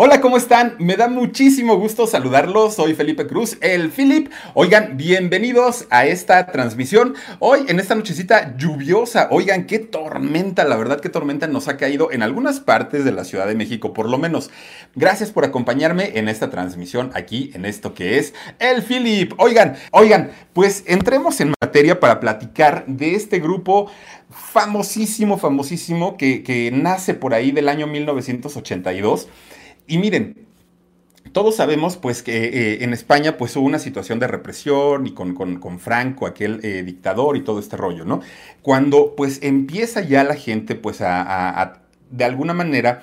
Hola, 0.00 0.20
¿cómo 0.20 0.36
están? 0.36 0.76
Me 0.78 0.96
da 0.96 1.08
muchísimo 1.08 1.76
gusto 1.76 2.06
saludarlos. 2.06 2.74
Soy 2.74 2.94
Felipe 2.94 3.26
Cruz, 3.26 3.58
el 3.60 3.90
Philip. 3.90 4.30
Oigan, 4.54 4.96
bienvenidos 4.96 5.86
a 5.90 6.06
esta 6.06 6.46
transmisión. 6.46 7.16
Hoy, 7.40 7.64
en 7.66 7.80
esta 7.80 7.96
nochecita 7.96 8.56
lluviosa. 8.56 9.26
Oigan, 9.32 9.66
qué 9.66 9.80
tormenta, 9.80 10.62
la 10.62 10.76
verdad, 10.76 11.00
qué 11.00 11.08
tormenta 11.08 11.48
nos 11.48 11.66
ha 11.66 11.76
caído 11.76 12.12
en 12.12 12.22
algunas 12.22 12.60
partes 12.60 13.04
de 13.04 13.10
la 13.10 13.24
Ciudad 13.24 13.48
de 13.48 13.56
México, 13.56 13.92
por 13.92 14.08
lo 14.08 14.18
menos. 14.18 14.52
Gracias 14.94 15.32
por 15.32 15.44
acompañarme 15.44 16.16
en 16.16 16.28
esta 16.28 16.48
transmisión 16.48 17.10
aquí, 17.14 17.50
en 17.54 17.64
esto 17.64 17.92
que 17.92 18.18
es 18.18 18.34
el 18.60 18.84
Philip. 18.84 19.32
Oigan, 19.36 19.78
oigan, 19.90 20.30
pues 20.52 20.84
entremos 20.86 21.40
en 21.40 21.54
materia 21.60 21.98
para 21.98 22.20
platicar 22.20 22.86
de 22.86 23.16
este 23.16 23.40
grupo 23.40 23.90
famosísimo, 24.30 25.38
famosísimo, 25.38 26.16
que, 26.16 26.44
que 26.44 26.70
nace 26.70 27.14
por 27.14 27.34
ahí 27.34 27.50
del 27.50 27.68
año 27.68 27.88
1982 27.88 29.26
y 29.88 29.98
miren, 29.98 30.46
todos 31.32 31.56
sabemos 31.56 31.96
pues 31.96 32.22
que 32.22 32.44
eh, 32.44 32.84
en 32.84 32.92
España 32.92 33.36
pues 33.36 33.56
hubo 33.56 33.66
una 33.66 33.78
situación 33.78 34.18
de 34.18 34.28
represión 34.28 35.06
y 35.06 35.12
con, 35.12 35.34
con, 35.34 35.78
Franco, 35.80 36.26
aquel 36.26 36.60
eh, 36.62 36.82
dictador 36.82 37.36
y 37.36 37.42
todo 37.42 37.58
este 37.58 37.76
rollo, 37.76 38.04
¿no? 38.04 38.20
Cuando 38.62 39.14
pues 39.16 39.40
empieza 39.42 40.00
ya 40.00 40.24
la 40.24 40.34
gente 40.34 40.74
pues 40.74 41.00
a 41.00 41.82
de 42.10 42.24
alguna 42.24 42.54
manera 42.54 43.02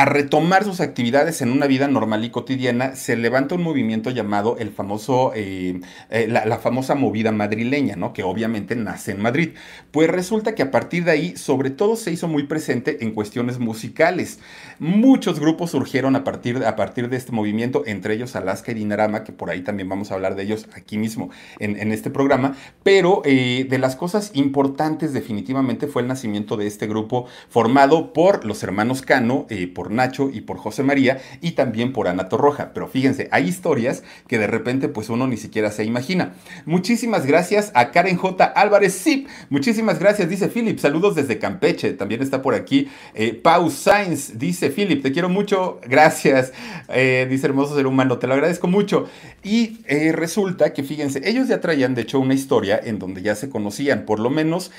a 0.00 0.06
retomar 0.06 0.64
sus 0.64 0.80
actividades 0.80 1.42
en 1.42 1.52
una 1.52 1.66
vida 1.66 1.86
normal 1.86 2.24
y 2.24 2.30
cotidiana, 2.30 2.96
se 2.96 3.16
levanta 3.16 3.56
un 3.56 3.62
movimiento 3.62 4.08
llamado 4.08 4.56
el 4.58 4.70
famoso, 4.70 5.32
eh, 5.34 5.78
eh, 6.08 6.26
la, 6.26 6.58
famosa 6.58 6.94
movida 6.94 7.32
madrileña, 7.32 7.96
¿no? 7.96 8.14
Que 8.14 8.22
obviamente 8.22 8.76
nace 8.76 9.12
en 9.12 9.20
Madrid. 9.20 9.50
Pues 9.90 10.08
resulta 10.08 10.54
que 10.54 10.62
a 10.62 10.70
partir 10.70 11.04
de 11.04 11.10
ahí, 11.10 11.36
sobre 11.36 11.68
todo 11.68 11.96
se 11.96 12.10
hizo 12.12 12.28
muy 12.28 12.44
presente 12.44 13.04
en 13.04 13.12
cuestiones 13.12 13.58
musicales. 13.58 14.38
Muchos 14.78 15.38
grupos 15.38 15.72
surgieron 15.72 16.16
a 16.16 16.24
partir, 16.24 16.64
a 16.64 16.76
partir 16.76 17.10
de 17.10 17.18
este 17.18 17.32
movimiento, 17.32 17.82
entre 17.84 18.14
ellos 18.14 18.36
Alaska 18.36 18.72
y 18.72 18.76
Dinarama, 18.76 19.22
que 19.22 19.32
por 19.32 19.50
ahí 19.50 19.60
también 19.60 19.90
vamos 19.90 20.10
a 20.10 20.14
hablar 20.14 20.34
de 20.34 20.44
ellos 20.44 20.66
aquí 20.74 20.96
mismo 20.96 21.28
en, 21.58 21.92
este 21.92 22.08
programa. 22.08 22.56
Pero 22.82 23.20
eh, 23.26 23.66
de 23.68 23.78
las 23.78 23.96
cosas 23.96 24.30
importantes 24.32 25.12
definitivamente 25.12 25.88
fue 25.88 26.00
el 26.00 26.08
nacimiento 26.08 26.56
de 26.56 26.66
este 26.66 26.86
grupo 26.86 27.26
formado 27.50 28.14
por 28.14 28.46
los 28.46 28.62
hermanos 28.62 29.02
Cano, 29.02 29.46
por 29.74 29.89
Nacho 29.90 30.30
y 30.32 30.42
por 30.42 30.58
José 30.58 30.82
María 30.82 31.20
y 31.40 31.52
también 31.52 31.92
por 31.92 32.08
Ana 32.08 32.28
Torroja. 32.28 32.72
Pero 32.72 32.88
fíjense, 32.88 33.28
hay 33.30 33.48
historias 33.48 34.02
que 34.26 34.38
de 34.38 34.46
repente 34.46 34.88
pues 34.88 35.08
uno 35.08 35.26
ni 35.26 35.36
siquiera 35.36 35.70
se 35.70 35.84
imagina. 35.84 36.34
Muchísimas 36.66 37.26
gracias 37.26 37.72
a 37.74 37.90
Karen 37.90 38.16
J. 38.16 38.44
Álvarez 38.44 39.02
Zip. 39.02 39.28
Muchísimas 39.48 39.98
gracias, 39.98 40.28
dice 40.28 40.48
Philip. 40.48 40.78
Saludos 40.78 41.14
desde 41.14 41.38
Campeche. 41.38 41.92
También 41.92 42.22
está 42.22 42.42
por 42.42 42.54
aquí 42.54 42.88
eh, 43.14 43.34
Pau 43.34 43.70
Sainz. 43.70 44.38
Dice 44.38 44.70
Philip, 44.70 45.02
te 45.02 45.12
quiero 45.12 45.28
mucho. 45.28 45.80
Gracias. 45.86 46.52
Eh, 46.88 47.26
dice 47.28 47.46
hermoso 47.46 47.76
ser 47.76 47.86
humano. 47.86 48.18
Te 48.18 48.26
lo 48.26 48.34
agradezco 48.34 48.68
mucho. 48.68 49.08
Y 49.42 49.78
eh, 49.86 50.12
resulta 50.12 50.72
que, 50.72 50.82
fíjense, 50.82 51.22
ellos 51.24 51.48
ya 51.48 51.60
traían 51.60 51.94
de 51.94 52.02
hecho 52.02 52.20
una 52.20 52.34
historia 52.34 52.80
en 52.82 52.98
donde 52.98 53.22
ya 53.22 53.34
se 53.34 53.48
conocían, 53.48 54.04
por 54.04 54.20
lo 54.20 54.30
menos 54.30 54.70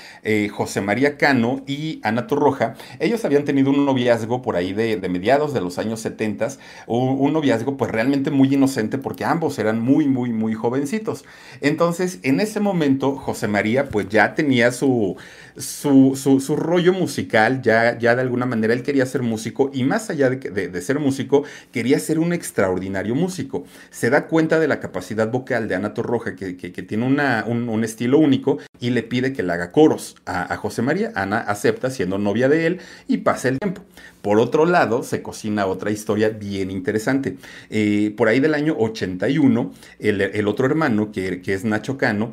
José 0.52 0.80
María 0.80 1.16
Cano 1.16 1.62
y 1.66 2.00
Ana 2.02 2.26
Torroja. 2.26 2.74
Ellos 3.00 3.24
habían 3.24 3.44
tenido 3.44 3.70
un 3.70 3.84
noviazgo 3.84 4.42
por 4.42 4.56
ahí 4.56 4.72
de 4.72 4.91
de 4.96 5.08
mediados 5.08 5.54
de 5.54 5.60
los 5.60 5.78
años 5.78 6.00
70, 6.00 6.48
un, 6.86 7.32
noviazgo 7.32 7.76
pues 7.76 7.90
realmente 7.90 8.30
muy 8.30 8.52
inocente 8.52 8.98
porque 8.98 9.24
ambos 9.24 9.58
eran 9.58 9.80
muy, 9.80 10.06
muy, 10.06 10.32
muy 10.32 10.54
jovencitos. 10.54 11.24
Entonces, 11.60 12.18
en 12.22 12.40
ese 12.40 12.60
momento, 12.60 13.16
José 13.16 13.48
María 13.48 13.88
pues 13.88 14.08
ya 14.08 14.34
tenía 14.34 14.72
su, 14.72 15.16
su, 15.56 16.16
su, 16.16 16.56
rollo 16.56 16.92
musical, 16.92 17.62
ya, 17.62 17.98
ya 17.98 18.14
de 18.14 18.22
alguna 18.22 18.46
manera 18.46 18.72
él 18.74 18.82
quería 18.82 19.06
ser 19.06 19.22
músico 19.22 19.70
y 19.72 19.84
más 19.84 20.10
allá 20.10 20.30
de, 20.30 20.68
de, 20.68 20.82
ser 20.82 20.98
músico, 20.98 21.44
quería 21.72 21.98
ser 21.98 22.18
un 22.18 22.32
extraordinario 22.32 23.14
músico. 23.14 23.64
Se 23.90 24.10
da 24.10 24.26
cuenta 24.26 24.58
de 24.58 24.68
la 24.68 24.80
capacidad 24.80 25.30
vocal 25.30 25.68
de 25.68 25.74
Ana 25.74 25.94
Torroja, 25.94 26.36
que, 26.36 26.56
que, 26.56 26.82
tiene 26.82 27.06
una, 27.06 27.44
un, 27.46 27.84
estilo 27.84 28.18
único, 28.18 28.58
y 28.80 28.90
le 28.90 29.02
pide 29.02 29.32
que 29.32 29.42
le 29.42 29.52
haga 29.52 29.72
coros 29.72 30.16
a, 30.26 30.52
a 30.52 30.56
José 30.56 30.82
María. 30.82 31.12
Ana 31.14 31.38
acepta 31.38 31.90
siendo 31.90 32.18
novia 32.18 32.48
de 32.48 32.66
él 32.66 32.80
y 33.08 33.18
pasa 33.18 33.48
el 33.48 33.58
tiempo. 33.58 33.82
Por 34.22 34.38
otro 34.38 34.66
lado, 34.66 35.02
se 35.02 35.20
cocina 35.20 35.66
otra 35.66 35.90
historia 35.90 36.28
bien 36.28 36.70
interesante. 36.70 37.36
Eh, 37.70 38.14
por 38.16 38.28
ahí 38.28 38.38
del 38.38 38.54
año 38.54 38.76
81, 38.78 39.72
el, 39.98 40.20
el 40.20 40.48
otro 40.48 40.64
hermano, 40.66 41.10
que, 41.10 41.42
es 41.44 41.64
Nacho 41.64 41.98
Cano, 41.98 42.30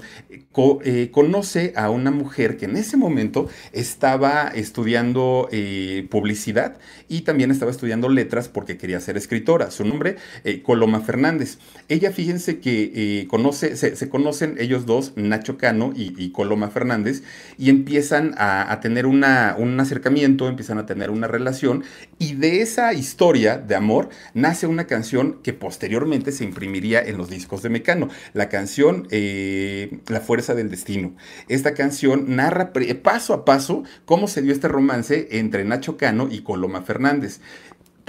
eh, 0.83 1.09
conoce 1.11 1.73
a 1.75 1.89
una 1.89 2.11
mujer 2.11 2.57
que 2.57 2.65
en 2.65 2.77
ese 2.77 2.95
momento 2.95 3.47
estaba 3.73 4.49
estudiando 4.49 5.49
eh, 5.51 6.07
publicidad 6.11 6.77
y 7.07 7.21
también 7.21 7.49
estaba 7.49 7.71
estudiando 7.71 8.07
letras 8.07 8.49
porque 8.49 8.77
quería 8.77 8.99
ser 8.99 9.17
escritora. 9.17 9.71
Su 9.71 9.83
nombre, 9.83 10.17
Coloma 10.63 11.01
Fernández. 11.01 11.57
Ella, 11.87 12.11
fíjense 12.11 12.59
que 12.59 13.25
conoce, 13.27 13.75
se, 13.75 14.09
conocen 14.09 14.57
ellos 14.59 14.85
dos, 14.85 15.13
Nacho 15.15 15.57
Cano 15.57 15.91
y, 15.95 16.29
Coloma 16.29 16.69
Fernández, 16.69 17.23
y 17.57 17.69
empiezan 17.69 18.35
a, 18.37 18.79
tener 18.79 19.07
un 19.07 19.23
acercamiento, 19.23 20.47
empiezan 20.47 20.77
a 20.77 20.85
tener 20.85 21.09
una 21.09 21.27
relación 21.27 21.78
y 22.17 22.35
de 22.35 22.61
esa 22.61 22.93
historia 22.93 23.57
de 23.57 23.75
amor 23.75 24.09
nace 24.33 24.67
una 24.67 24.87
canción 24.87 25.39
que 25.43 25.53
posteriormente 25.53 26.31
se 26.31 26.43
imprimiría 26.43 27.01
en 27.01 27.17
los 27.17 27.29
discos 27.29 27.61
de 27.61 27.69
Mecano, 27.69 28.09
la 28.33 28.49
canción 28.49 29.07
eh, 29.11 29.99
La 30.07 30.21
Fuerza 30.21 30.55
del 30.55 30.69
Destino. 30.69 31.15
Esta 31.47 31.73
canción 31.73 32.35
narra 32.35 32.71
paso 33.03 33.33
a 33.33 33.45
paso 33.45 33.83
cómo 34.05 34.27
se 34.27 34.41
dio 34.41 34.53
este 34.53 34.67
romance 34.67 35.27
entre 35.31 35.63
Nacho 35.65 35.97
Cano 35.97 36.27
y 36.29 36.41
Coloma 36.41 36.81
Fernández. 36.81 37.39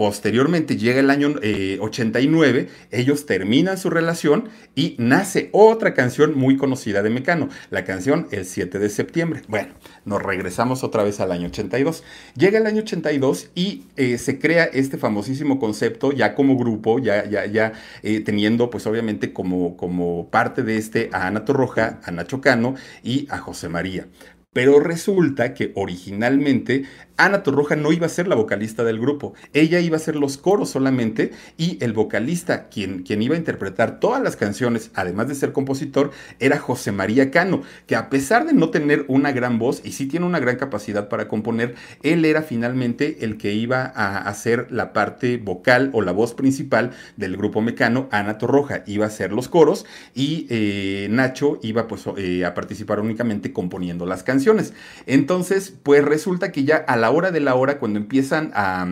Posteriormente 0.01 0.79
llega 0.79 1.01
el 1.01 1.11
año 1.11 1.35
89, 1.79 2.59
eh, 2.59 2.69
ellos 2.91 3.27
terminan 3.27 3.77
su 3.77 3.91
relación 3.91 4.49
y 4.75 4.97
nace 4.97 5.51
otra 5.53 5.93
canción 5.93 6.39
muy 6.39 6.57
conocida 6.57 7.03
de 7.03 7.11
Mecano, 7.11 7.51
la 7.69 7.85
canción 7.85 8.27
El 8.31 8.47
7 8.47 8.79
de 8.79 8.89
septiembre. 8.89 9.43
Bueno, 9.47 9.75
nos 10.07 10.23
regresamos 10.23 10.85
otra 10.85 11.03
vez 11.03 11.21
al 11.21 11.33
año 11.33 11.49
82. 11.49 12.03
Llega 12.35 12.59
el 12.59 12.67
año 12.67 12.81
82 12.81 13.51
y 13.55 13.83
eh, 13.99 14.17
se 14.17 14.39
crea 14.39 14.65
este 14.65 14.97
famosísimo 14.97 15.59
concepto 15.59 16.13
ya 16.13 16.35
como 16.35 16.57
grupo, 16.57 16.99
ya, 16.99 17.29
ya, 17.29 17.45
ya 17.45 17.75
eh, 18.03 18.21
teniendo 18.21 18.71
pues 18.71 18.87
obviamente 18.87 19.35
como, 19.35 19.77
como 19.77 20.31
parte 20.31 20.63
de 20.63 20.79
este 20.79 21.11
a 21.13 21.27
Ana 21.27 21.45
Torroja, 21.45 22.01
a 22.05 22.11
Nacho 22.11 22.41
Cano 22.41 22.75
y 23.03 23.27
a 23.29 23.37
José 23.37 23.69
María. 23.69 24.07
Pero 24.53 24.81
resulta 24.81 25.55
que 25.55 25.71
originalmente 25.77 26.85
Ana 27.21 27.43
Torroja 27.43 27.77
no 27.77 27.93
iba 27.93 28.07
a 28.07 28.09
ser 28.09 28.29
la 28.29 28.35
vocalista 28.35 28.83
del 28.83 28.99
grupo, 28.99 29.35
ella 29.53 29.79
iba 29.81 29.97
a 29.97 30.01
ser 30.01 30.17
los 30.17 30.39
coros 30.39 30.71
solamente 30.71 31.33
y 31.59 31.77
el 31.85 31.93
vocalista, 31.93 32.69
quien, 32.69 33.03
quien 33.03 33.21
iba 33.21 33.35
a 33.35 33.39
interpretar 33.39 34.01
todas 34.01 34.23
las 34.23 34.37
canciones, 34.37 34.91
además 34.95 35.29
de 35.29 35.35
ser 35.35 35.53
compositor, 35.53 36.13
era 36.39 36.59
José 36.59 36.93
María 36.93 37.31
Cano, 37.31 37.63
que 37.87 37.95
a 37.95 38.09
pesar 38.09 38.47
de 38.47 38.55
no 38.55 38.71
tener 38.71 39.05
una 39.07 39.33
gran 39.33 39.59
voz 39.59 39.83
y 39.85 39.93
sí 39.93 40.07
tiene 40.07 40.25
una 40.25 40.41
gran 40.41 40.57
capacidad 40.57 41.09
para 41.09 41.29
componer, 41.29 41.75
él 42.03 42.25
era 42.25 42.41
finalmente 42.41 43.19
el 43.21 43.37
que 43.37 43.53
iba 43.53 43.93
a 43.95 44.17
hacer 44.19 44.69
la 44.71 44.95
parte 44.95 45.37
vocal 45.37 45.91
o 45.93 46.01
la 46.01 46.13
voz 46.13 46.33
principal 46.33 46.93
del 47.19 47.37
grupo 47.37 47.61
Mecano, 47.61 48.09
Ana 48.13 48.39
Torroja 48.39 48.83
iba 48.87 49.05
a 49.05 49.09
hacer 49.09 49.33
los 49.33 49.49
coros 49.49 49.85
y 50.15 50.47
eh, 50.49 51.09
Nacho 51.11 51.59
iba 51.63 51.87
pues 51.87 52.05
eh, 52.17 52.47
a 52.47 52.55
participar 52.55 53.01
únicamente 53.01 53.53
componiendo 53.53 54.07
las 54.07 54.23
canciones. 54.23 54.73
Entonces, 55.05 55.75
pues 55.83 56.03
resulta 56.03 56.51
que 56.51 56.65
ya 56.65 56.77
a 56.77 56.97
la 56.97 57.10
hora 57.11 57.31
de 57.31 57.41
la 57.41 57.55
hora, 57.55 57.79
cuando 57.79 57.99
empiezan 57.99 58.53
a 58.55 58.87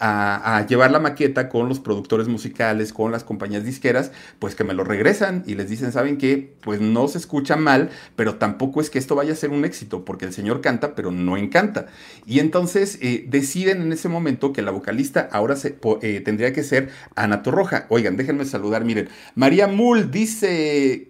a, 0.00 0.64
llevar 0.68 0.90
la 0.90 1.00
maqueta 1.00 1.48
con 1.48 1.68
los 1.68 1.80
productores 1.80 2.28
musicales, 2.28 2.92
con 2.92 3.10
las 3.10 3.24
compañías 3.24 3.64
disqueras, 3.64 4.12
pues 4.38 4.54
que 4.54 4.64
me 4.64 4.74
lo 4.74 4.84
regresan 4.84 5.42
y 5.46 5.54
les 5.54 5.68
dicen, 5.68 5.92
¿saben 5.92 6.18
qué? 6.18 6.54
Pues 6.62 6.80
no 6.80 7.08
se 7.08 7.18
escucha 7.18 7.56
mal, 7.56 7.90
pero 8.16 8.36
tampoco 8.36 8.80
es 8.80 8.90
que 8.90 8.98
esto 8.98 9.14
vaya 9.14 9.32
a 9.32 9.36
ser 9.36 9.50
un 9.50 9.64
éxito, 9.64 10.04
porque 10.04 10.24
el 10.24 10.32
señor 10.32 10.60
canta, 10.60 10.94
pero 10.94 11.10
no 11.10 11.36
encanta. 11.36 11.86
Y 12.26 12.38
entonces 12.40 12.98
eh, 13.00 13.24
deciden 13.28 13.82
en 13.82 13.92
ese 13.92 14.08
momento 14.08 14.52
que 14.52 14.62
la 14.62 14.70
vocalista 14.70 15.28
ahora 15.32 15.56
se, 15.56 15.78
eh, 16.02 16.20
tendría 16.20 16.52
que 16.52 16.62
ser 16.62 16.90
Ana 17.16 17.42
Torroja. 17.42 17.86
Oigan, 17.88 18.16
déjenme 18.16 18.44
saludar, 18.44 18.84
miren, 18.84 19.08
María 19.34 19.66
Mull 19.66 20.10
dice... 20.10 21.08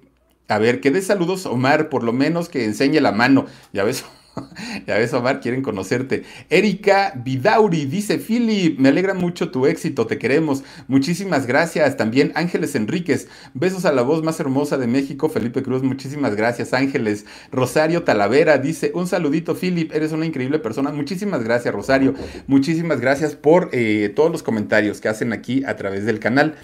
A 0.51 0.59
ver, 0.59 0.81
que 0.81 0.91
dé 0.91 1.03
saludos, 1.03 1.45
Omar, 1.45 1.91
por 1.91 2.03
lo 2.03 2.15
menos 2.15 2.49
que 2.49 2.65
enseñe 2.65 3.03
la 3.03 3.13
mano. 3.13 3.45
Ya 3.75 3.85
ves, 3.85 4.07
ya 4.87 4.97
ves, 4.99 5.13
Omar, 5.15 5.41
quieren 5.41 5.63
conocerte. 5.63 6.25
Erika 6.51 7.13
Vidauri 7.17 7.87
dice, 7.87 8.19
Philip, 8.19 8.79
me 8.79 8.89
alegra 8.89 9.15
mucho 9.15 9.51
tu 9.51 9.67
éxito, 9.67 10.07
te 10.07 10.19
queremos. 10.19 10.65
Muchísimas 10.87 11.47
gracias. 11.47 11.97
También 11.97 12.33
Ángeles 12.35 12.75
Enríquez, 12.75 13.29
besos 13.55 13.85
a 13.85 13.93
la 13.93 14.03
voz 14.03 14.23
más 14.23 14.41
hermosa 14.41 14.79
de 14.79 14.87
México, 14.87 15.29
Felipe 15.29 15.63
Cruz, 15.63 15.83
muchísimas 15.83 16.35
gracias, 16.37 16.75
Ángeles. 16.75 17.27
Rosario 17.51 18.05
Talavera 18.05 18.59
dice, 18.59 18.93
un 18.95 19.07
saludito, 19.07 19.55
Philip, 19.55 19.93
eres 19.93 20.13
una 20.13 20.27
increíble 20.27 20.59
persona. 20.59 20.91
Muchísimas 20.91 21.43
gracias, 21.45 21.75
Rosario. 21.75 22.15
Muchísimas 22.47 23.01
gracias 23.01 23.35
por 23.35 23.71
eh, 23.73 24.13
todos 24.15 24.31
los 24.31 24.43
comentarios 24.43 25.01
que 25.01 25.09
hacen 25.09 25.33
aquí 25.33 25.63
a 25.67 25.77
través 25.77 26.05
del 26.05 26.19
canal. 26.19 26.55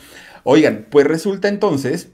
Oigan, 0.43 0.87
pues 0.91 1.07
resulta 1.07 1.49
entonces 1.49 2.11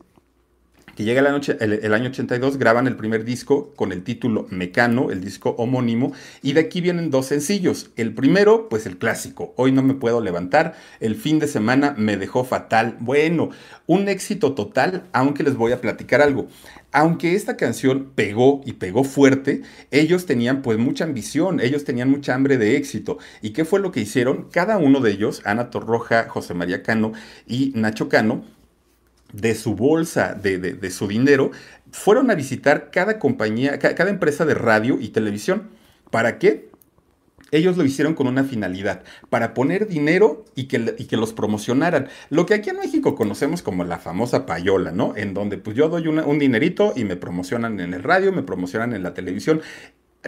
que 1.00 1.06
llega 1.06 1.20
el 1.20 1.28
año, 1.28 1.40
el, 1.60 1.94
año 1.94 2.10
82, 2.10 2.58
graban 2.58 2.86
el 2.86 2.94
primer 2.94 3.24
disco 3.24 3.72
con 3.74 3.90
el 3.90 4.04
título 4.04 4.46
Mecano, 4.50 5.10
el 5.10 5.24
disco 5.24 5.54
homónimo, 5.56 6.12
y 6.42 6.52
de 6.52 6.60
aquí 6.60 6.82
vienen 6.82 7.10
dos 7.10 7.24
sencillos. 7.24 7.90
El 7.96 8.12
primero, 8.12 8.68
pues 8.68 8.84
el 8.84 8.98
clásico, 8.98 9.54
Hoy 9.56 9.72
no 9.72 9.82
me 9.82 9.94
puedo 9.94 10.20
levantar, 10.20 10.74
el 11.00 11.16
fin 11.16 11.38
de 11.38 11.46
semana 11.46 11.94
me 11.96 12.18
dejó 12.18 12.44
fatal. 12.44 12.98
Bueno, 13.00 13.48
un 13.86 14.10
éxito 14.10 14.52
total, 14.52 15.04
aunque 15.12 15.42
les 15.42 15.56
voy 15.56 15.72
a 15.72 15.80
platicar 15.80 16.20
algo. 16.20 16.48
Aunque 16.92 17.34
esta 17.34 17.56
canción 17.56 18.12
pegó 18.14 18.60
y 18.66 18.74
pegó 18.74 19.02
fuerte, 19.02 19.62
ellos 19.90 20.26
tenían 20.26 20.60
pues 20.60 20.76
mucha 20.76 21.04
ambición, 21.04 21.60
ellos 21.60 21.84
tenían 21.84 22.10
mucha 22.10 22.34
hambre 22.34 22.58
de 22.58 22.76
éxito. 22.76 23.16
¿Y 23.40 23.54
qué 23.54 23.64
fue 23.64 23.80
lo 23.80 23.90
que 23.90 24.00
hicieron? 24.00 24.48
Cada 24.52 24.76
uno 24.76 25.00
de 25.00 25.12
ellos, 25.12 25.40
Ana 25.46 25.70
Torroja, 25.70 26.28
José 26.28 26.52
María 26.52 26.82
Cano 26.82 27.12
y 27.46 27.72
Nacho 27.74 28.10
Cano, 28.10 28.44
de 29.32 29.54
su 29.54 29.74
bolsa, 29.74 30.34
de, 30.34 30.90
su 30.90 31.08
dinero, 31.08 31.50
fueron 31.92 32.30
a 32.30 32.34
visitar 32.34 32.90
cada 32.90 33.18
compañía, 33.18 33.78
cada 33.78 34.10
empresa 34.10 34.44
de 34.44 34.54
radio 34.54 34.98
y 35.00 35.08
televisión. 35.08 35.70
¿Para 36.10 36.38
qué? 36.38 36.70
Ellos 37.52 37.76
lo 37.76 37.84
hicieron 37.84 38.14
con 38.14 38.28
una 38.28 38.44
finalidad, 38.44 39.02
para 39.28 39.54
poner 39.54 39.88
dinero 39.88 40.44
y 40.54 40.64
que, 40.64 40.94
y 40.98 41.06
que, 41.06 41.16
los 41.16 41.32
promocionaran. 41.32 42.08
Lo 42.28 42.46
que 42.46 42.54
aquí 42.54 42.70
en 42.70 42.76
México 42.76 43.16
conocemos 43.16 43.62
como 43.62 43.82
la 43.82 43.98
famosa 43.98 44.46
payola, 44.46 44.92
¿no? 44.92 45.16
En 45.16 45.34
donde 45.34 45.58
pues 45.58 45.76
yo 45.76 45.88
doy 45.88 46.06
un 46.06 46.38
dinerito 46.38 46.92
y 46.94 47.04
me 47.04 47.16
promocionan 47.16 47.80
en 47.80 47.92
el 47.92 48.04
radio, 48.04 48.30
me 48.30 48.42
promocionan 48.42 48.92
en 48.92 49.02
la 49.02 49.14
televisión. 49.14 49.62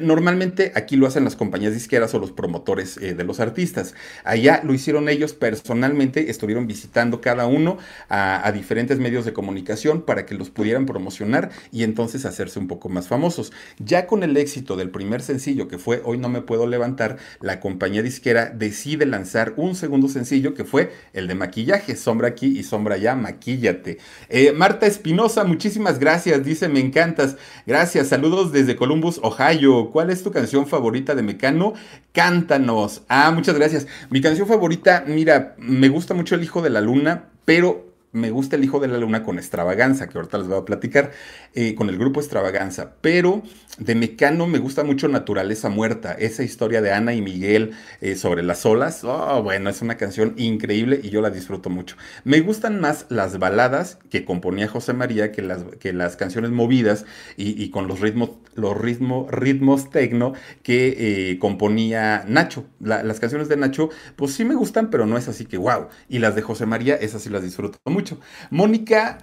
Normalmente 0.01 0.73
aquí 0.75 0.97
lo 0.97 1.07
hacen 1.07 1.23
las 1.23 1.37
compañías 1.37 1.75
disqueras 1.75 2.15
o 2.15 2.19
los 2.19 2.33
promotores 2.33 2.97
eh, 2.97 3.13
de 3.13 3.25
los 3.25 3.41
artistas. 3.41 3.95
Allá 4.25 4.63
lo 4.65 4.73
hicieron 4.73 5.11
ellos 5.11 5.35
personalmente, 5.35 6.31
estuvieron 6.31 6.67
visitando 6.67 7.21
cada 7.21 7.45
uno 7.45 7.77
a, 8.09 8.51
diferentes 8.53 8.99
medios 8.99 9.27
de 9.27 9.35
comunicación 9.35 10.01
para 10.01 10.25
que 10.25 10.35
los 10.35 10.49
pudieran 10.49 10.87
promocionar 10.87 11.51
y 11.71 11.83
entonces 11.83 12.25
hacerse 12.25 12.59
un 12.59 12.69
poco 12.69 12.89
más 12.89 13.07
famosos. 13.07 13.53
Ya 13.79 14.07
con 14.07 14.23
el 14.23 14.35
éxito 14.39 14.77
del 14.77 14.89
primer 14.89 15.21
sencillo 15.21 15.69
que 15.69 15.77
fue 15.77 16.01
Hoy 16.07 16.17
no 16.17 16.31
me 16.31 16.41
puedo 16.41 16.67
levantar, 16.67 17.19
la 17.41 17.61
compañía 17.61 18.03
disquera 18.03 18.47
decide 18.47 19.05
lanzar 19.05 19.53
un 19.59 19.75
segundo 19.75 20.09
sencillo 20.09 20.55
que 20.55 20.65
fue 20.65 20.91
el 21.13 21.29
de 21.29 21.35
maquillaje, 21.35 21.97
sombra 21.97 22.29
aquí 22.29 22.59
y 22.59 22.63
sombra 22.63 22.95
allá, 22.95 23.15
maquíllate. 23.15 23.99
Eh, 24.31 24.53
Marta 24.53 24.87
Espinosa, 24.87 25.45
muchísimas 25.45 25.99
gracias, 25.99 26.43
dice 26.47 26.71
me 26.71 26.81
encantas. 26.81 27.37
Gracias, 27.67 28.09
saludos 28.09 28.53
desde 28.53 28.75
Columbus, 28.75 29.21
Ohio. 29.23 29.82
¿Cuál 29.91 30.11
es 30.11 30.23
tu 30.23 30.31
canción 30.31 30.67
favorita 30.67 31.15
de 31.15 31.23
Mecano? 31.23 31.75
Cántanos. 32.13 33.03
Ah, 33.09 33.31
muchas 33.31 33.57
gracias. 33.57 33.87
Mi 34.11 34.21
canción 34.21 34.47
favorita, 34.47 35.05
mira, 35.07 35.55
me 35.59 35.89
gusta 35.89 36.15
mucho 36.15 36.35
El 36.35 36.43
Hijo 36.43 36.63
de 36.63 36.71
la 36.71 36.81
Luna, 36.81 37.25
pero 37.45 37.93
me 38.13 38.31
gusta 38.31 38.57
El 38.57 38.65
Hijo 38.65 38.79
de 38.79 38.89
la 38.89 38.99
Luna 38.99 39.23
con 39.23 39.39
Extravaganza, 39.39 40.09
que 40.09 40.19
ahorita 40.19 40.39
les 40.39 40.47
voy 40.47 40.59
a 40.59 40.65
platicar, 40.65 41.13
eh, 41.55 41.75
con 41.75 41.91
el 41.91 41.99
grupo 41.99 42.21
Extravaganza. 42.21 42.95
Pero 43.03 43.43
de 43.79 43.95
Mecano 43.95 44.47
me 44.47 44.59
gusta 44.59 44.85
mucho 44.85 45.07
Naturaleza 45.09 45.69
Muerta, 45.69 46.13
esa 46.13 46.43
historia 46.43 46.81
de 46.81 46.93
Ana 46.93 47.13
y 47.15 47.21
Miguel 47.21 47.73
eh, 48.01 48.17
sobre 48.17 48.43
las 48.43 48.65
olas. 48.65 49.03
Oh, 49.05 49.43
bueno, 49.43 49.69
es 49.69 49.83
una 49.83 49.97
canción 49.97 50.33
increíble 50.39 51.01
y 51.03 51.11
yo 51.11 51.21
la 51.21 51.29
disfruto 51.29 51.69
mucho. 51.69 51.97
Me 52.25 52.41
gustan 52.41 52.81
más 52.81 53.05
las 53.11 53.39
baladas 53.39 53.99
que 54.09 54.25
componía 54.25 54.67
José 54.67 54.95
María 54.95 55.31
que 55.31 55.43
las, 55.43 55.65
que 55.79 55.93
las 55.93 56.17
canciones 56.17 56.51
movidas 56.51 57.05
y, 57.37 57.69
con 57.71 57.87
los 57.87 58.01
ritmos, 58.01 58.31
los 58.55 58.77
ritmo, 58.79 59.27
ritmos 59.31 59.91
tecno 59.91 60.33
que 60.63 61.31
eh, 61.33 61.39
componía 61.39 62.25
Nacho. 62.27 62.65
las 62.81 63.21
canciones 63.21 63.49
de 63.49 63.59
Nacho, 63.59 63.91
pues 64.17 64.33
sí 64.33 64.45
me 64.45 64.55
gustan, 64.55 64.91
pero 64.91 65.05
no 65.05 65.19
es 65.19 65.29
así 65.29 65.45
que 65.45 65.59
wow. 65.59 65.89
Y 66.09 66.19
las 66.19 66.35
de 66.35 66.41
José 66.43 66.65
María, 66.65 66.95
esas 66.97 67.23
sí 67.23 67.29
las 67.31 67.43
disfruto 67.43 67.79
mucho. 67.87 68.19
Mónica 68.51 69.19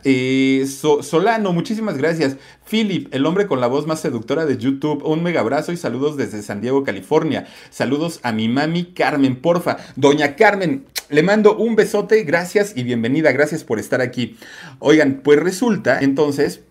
Solano, 1.01 1.53
muchísimas 1.53 1.97
gracias. 1.97 2.18
Philip, 2.69 3.13
el 3.13 3.25
hombre 3.25 3.47
con 3.47 3.61
la 3.61 3.67
voz 3.67 3.87
más 3.87 4.01
seductora 4.01 4.45
de 4.45 4.57
YouTube, 4.57 5.03
un 5.05 5.23
mega 5.23 5.41
abrazo 5.41 5.71
y 5.71 5.77
saludos 5.77 6.17
desde 6.17 6.41
San 6.41 6.61
Diego, 6.61 6.83
California. 6.83 7.47
Saludos 7.69 8.19
a 8.23 8.31
mi 8.31 8.47
mami 8.47 8.93
Carmen, 8.93 9.41
porfa. 9.41 9.77
Doña 9.95 10.35
Carmen, 10.35 10.85
le 11.09 11.23
mando 11.23 11.57
un 11.57 11.75
besote, 11.75 12.23
gracias 12.23 12.73
y 12.75 12.83
bienvenida, 12.83 13.31
gracias 13.31 13.63
por 13.63 13.79
estar 13.79 14.01
aquí. 14.01 14.37
Oigan, 14.79 15.21
pues 15.23 15.39
resulta 15.39 15.99
entonces 15.99 16.61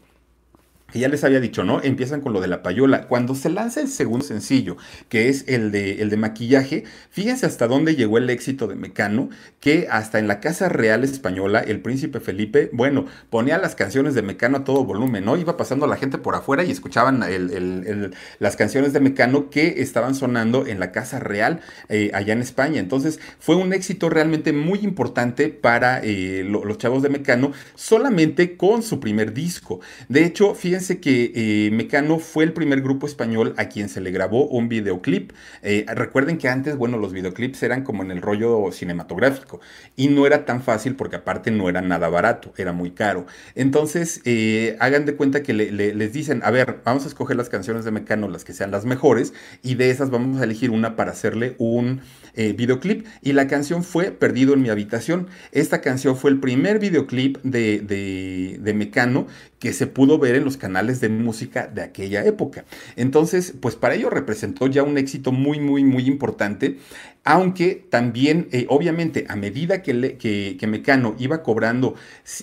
que 0.93 1.00
ya 1.00 1.08
les 1.08 1.23
había 1.23 1.40
dicho, 1.40 1.64
¿no? 1.64 1.82
Empiezan 1.82 2.23
con 2.23 2.32
lo 2.32 2.40
de 2.40 2.49
la 2.49 2.62
payola. 2.62 3.08
Cuando 3.08 3.35
se 3.35 3.50
lanza 3.50 3.81
el 3.81 3.88
segundo 3.88 4.25
sencillo, 4.25 4.79
que 5.11 5.29
es 5.29 5.44
el 5.46 5.70
de, 5.70 6.00
el 6.00 6.08
de 6.08 6.17
maquillaje, 6.17 6.85
fíjense 7.11 7.44
hasta 7.44 7.67
dónde 7.67 7.94
llegó 7.94 8.17
el 8.17 8.31
éxito 8.31 8.67
de 8.67 8.75
Mecano, 8.75 9.29
que 9.61 9.87
hasta 9.90 10.19
en 10.19 10.29
la 10.29 10.40
Casa 10.40 10.70
Real 10.70 11.05
Española, 11.05 11.61
el 11.61 11.81
príncipe 11.81 12.20
Felipe, 12.20 12.70
bueno, 12.73 13.05
ponía 13.29 13.58
las 13.58 13.75
canciones 13.75 14.14
de 14.14 14.23
Mecano 14.23 14.58
a 14.58 14.64
todo 14.64 14.85
volumen, 14.85 15.26
¿no? 15.26 15.37
Iba 15.37 15.58
pasando 15.58 15.87
la 15.87 15.96
gente 15.96 16.17
por 16.17 16.35
afuera 16.35 16.64
y 16.64 16.70
escuchaban 16.70 17.23
las 18.38 18.56
canciones 18.56 18.94
de 18.94 19.00
Mecano 19.00 19.50
que 19.50 19.82
estaban 19.82 20.14
sonando 20.14 20.67
en 20.67 20.81
la 20.81 20.91
Casa 20.91 21.19
Real 21.19 21.61
eh, 21.91 22.11
allá 22.14 22.32
en 22.32 22.41
España. 22.41 22.81
Entonces, 22.81 23.20
fue 23.38 23.56
un 23.56 23.74
éxito 23.74 24.08
realmente 24.08 24.55
muy 24.55 24.79
importante 24.79 25.51
para 25.51 26.01
eh, 26.03 26.44
los 26.44 26.79
chavos 26.79 27.03
de 27.03 27.10
Mecano, 27.10 27.53
solamente 27.74 28.56
con 28.56 28.82
su 28.82 29.01
primer 29.01 29.34
disco. 29.34 29.81
De 30.08 30.24
hecho, 30.24 30.55
fíjense 30.55 30.88
fíjense 30.89 31.01
que 31.01 31.33
eh, 31.35 31.71
Mecano 31.71 32.19
fue 32.19 32.45
el 32.45 32.53
primer 32.53 32.81
grupo 32.81 33.07
español 33.07 33.55
a 33.59 33.67
quien 33.67 33.89
se 33.91 34.01
le 34.01 34.11
grabó 34.11 34.47
un 34.49 34.69
videoclip. 34.69 35.33
Eh, 35.63 35.85
recuerden 35.95 36.39
que 36.39 36.49
antes, 36.49 36.77
bueno, 36.77 36.97
los 36.97 37.13
videoclips 37.13 37.63
eran 37.63 37.85
como 37.85 38.03
en 38.03 38.11
el 38.11 38.23
rollo 38.23 38.71
cinematográfico 38.73 39.61
y 39.97 40.09
no 40.09 40.27
era 40.27 40.47
tan 40.47 40.63
fácil 40.63 40.95
porque 40.97 41.17
aparte 41.17 41.51
no 41.51 41.69
era 41.69 41.83
nada 41.83 42.09
barato, 42.09 42.55
era 42.57 42.73
muy 42.73 42.93
caro. 42.93 43.27
Entonces, 43.55 44.23
eh, 44.25 44.77
hagan 44.81 45.05
de 45.05 45.15
cuenta 45.15 45.43
que 45.43 45.53
les 45.53 46.13
dicen, 46.13 46.41
a 46.43 46.51
ver, 46.51 46.81
vamos 46.85 47.05
a 47.05 47.09
escoger 47.09 47.37
las 47.37 47.51
canciones 47.51 47.85
de 47.85 47.91
Mecano, 47.91 48.29
las 48.29 48.45
que 48.45 48.55
sean 48.55 48.71
las 48.71 48.85
mejores, 48.87 49.35
y 49.63 49.75
de 49.75 49.91
esas 49.91 50.11
vamos 50.11 50.41
a 50.41 50.45
elegir 50.45 50.71
una 50.71 50.97
para 50.97 51.13
hacerle 51.13 51.55
un 51.59 52.01
videoclip. 52.35 53.05
Y 53.21 53.33
la 53.33 53.49
canción 53.49 53.83
fue 53.83 54.13
Perdido 54.13 54.55
en 54.55 54.63
mi 54.63 54.69
habitación. 54.69 55.27
Esta 55.51 55.81
canción 55.81 56.17
fue 56.17 56.31
el 56.31 56.39
primer 56.39 56.79
videoclip 56.79 57.39
de, 57.43 57.81
de, 57.81 58.59
de 58.61 58.75
Mecano 58.75 59.27
que 59.59 59.73
se 59.73 59.89
pudo 59.89 60.19
ver 60.19 60.37
en 60.37 60.45
los 60.45 60.57
canales 60.57 60.68
de 61.01 61.08
música 61.08 61.67
de 61.67 61.82
aquella 61.82 62.25
época. 62.25 62.65
Entonces, 62.96 63.55
pues 63.60 63.77
para 63.77 63.94
ello 63.94 64.10
representó 64.10 64.67
ya 64.67 64.82
un 64.82 64.98
éxito 64.98 65.32
muy, 65.32 65.60
muy, 65.60 65.84
muy 65.84 66.06
importante 66.06 66.79
aunque 67.29 67.87
también, 67.91 68.49
eh, 68.53 68.65
obviamente, 68.70 69.27
a 69.29 69.37
medida 69.37 69.82
que, 69.82 70.58
Mecano 70.67 71.15
iba 71.19 71.43
cobrando, 71.43 71.94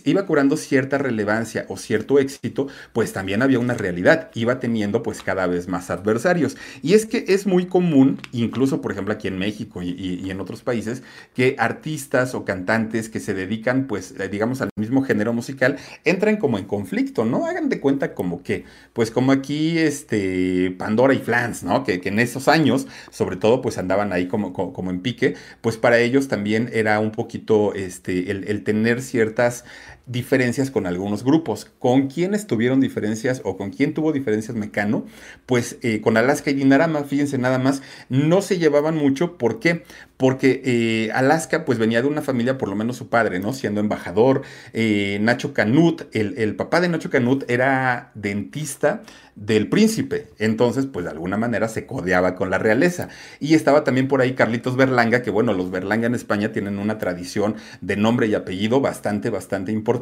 iba 0.03 0.27
cobrando 0.27 0.57
cierta 0.57 0.99
relevancia 0.99 1.65
o 1.69 1.77
cierto 1.77 2.19
éxito, 2.19 2.67
pues 2.93 3.11
también 3.11 3.41
había 3.41 3.57
una 3.57 3.73
realidad, 3.73 4.29
iba 4.35 4.59
teniendo 4.59 5.01
pues 5.01 5.23
cada 5.23 5.47
vez 5.47 5.67
más 5.67 5.89
adversarios. 5.89 6.55
Y 6.83 6.93
es 6.93 7.07
que 7.07 7.25
es 7.29 7.47
muy 7.47 7.65
común, 7.65 8.21
incluso 8.31 8.79
por 8.81 8.91
ejemplo 8.91 9.15
aquí 9.15 9.27
en 9.27 9.39
México 9.39 9.81
y, 9.81 10.29
en 10.29 10.39
otros 10.39 10.61
países, 10.61 11.01
que 11.33 11.55
artistas 11.57 12.35
o 12.35 12.45
cantantes 12.45 13.09
que 13.09 13.19
se 13.19 13.33
dedican 13.33 13.87
pues 13.87 14.13
eh, 14.19 14.29
digamos 14.29 14.61
al 14.61 14.69
mismo 14.75 15.01
género 15.01 15.33
musical 15.33 15.77
entran 16.03 16.37
como 16.37 16.59
en 16.59 16.65
conflicto, 16.65 17.25
¿no? 17.25 17.47
Hagan 17.47 17.69
de 17.69 17.79
cuenta 17.79 18.13
como 18.13 18.43
que, 18.43 18.65
pues 18.93 19.09
como 19.09 19.31
aquí 19.31 19.79
este 19.79 20.69
Pandora 20.77 21.15
y 21.15 21.19
Flans, 21.19 21.63
¿no? 21.63 21.83
Que, 21.83 21.99
en 22.05 22.19
esos 22.19 22.47
años, 22.47 22.85
sobre 23.09 23.35
todo, 23.37 23.63
pues 23.63 23.79
andaban 23.79 24.13
ahí 24.13 24.27
como 24.27 24.53
en 24.91 25.01
pique, 25.01 25.35
pues 25.61 25.77
para 25.77 25.99
ellos 25.99 26.27
también 26.27 26.69
era 26.73 26.99
un 26.99 27.11
poquito 27.11 27.73
este, 27.73 28.31
el, 28.31 28.63
tener 28.63 29.01
ciertas 29.01 29.65
diferencias 30.05 30.71
con 30.71 30.85
algunos 30.85 31.23
grupos. 31.23 31.71
¿Con 31.79 32.07
quiénes 32.07 32.47
tuvieron 32.47 32.79
diferencias 32.79 33.41
o 33.43 33.57
con 33.57 33.71
quién 33.71 33.93
tuvo 33.93 34.11
diferencias 34.11 34.55
Mecano? 34.55 35.05
Pues 35.45 35.77
eh, 35.81 36.01
con 36.01 36.17
Alaska 36.17 36.51
y 36.51 36.53
Dinarama, 36.53 37.03
fíjense 37.03 37.37
nada 37.37 37.59
más, 37.59 37.81
no 38.09 38.41
se 38.41 38.57
llevaban 38.57 38.95
mucho. 38.95 39.37
¿Por 39.37 39.59
qué? 39.59 39.83
Porque 40.17 40.61
eh, 40.63 41.11
Alaska 41.13 41.65
pues 41.65 41.77
venía 41.77 42.01
de 42.01 42.07
una 42.07 42.21
familia, 42.21 42.57
por 42.57 42.69
lo 42.69 42.75
menos 42.75 42.97
su 42.97 43.09
padre, 43.09 43.39
¿no? 43.39 43.53
Siendo 43.53 43.81
embajador. 43.81 44.43
Eh, 44.73 45.17
Nacho 45.21 45.53
Canut, 45.53 46.03
el, 46.13 46.37
el 46.37 46.55
papá 46.55 46.81
de 46.81 46.89
Nacho 46.89 47.09
Canut 47.09 47.49
era 47.49 48.11
dentista 48.15 49.01
del 49.35 49.67
príncipe. 49.67 50.27
Entonces, 50.39 50.85
pues 50.85 51.05
de 51.05 51.11
alguna 51.11 51.35
manera 51.37 51.67
se 51.67 51.85
codeaba 51.85 52.35
con 52.35 52.49
la 52.49 52.57
realeza. 52.57 53.09
Y 53.39 53.53
estaba 53.53 53.83
también 53.83 54.07
por 54.07 54.21
ahí 54.21 54.33
Carlitos 54.33 54.77
Berlanga, 54.77 55.21
que 55.21 55.31
bueno, 55.31 55.53
los 55.53 55.71
Berlanga 55.71 56.07
en 56.07 56.15
España 56.15 56.53
tienen 56.53 56.79
una 56.79 56.97
tradición 56.97 57.55
de 57.81 57.97
nombre 57.97 58.27
y 58.27 58.35
apellido 58.35 58.79
bastante, 58.79 59.29
bastante 59.29 59.71
importante. 59.73 59.94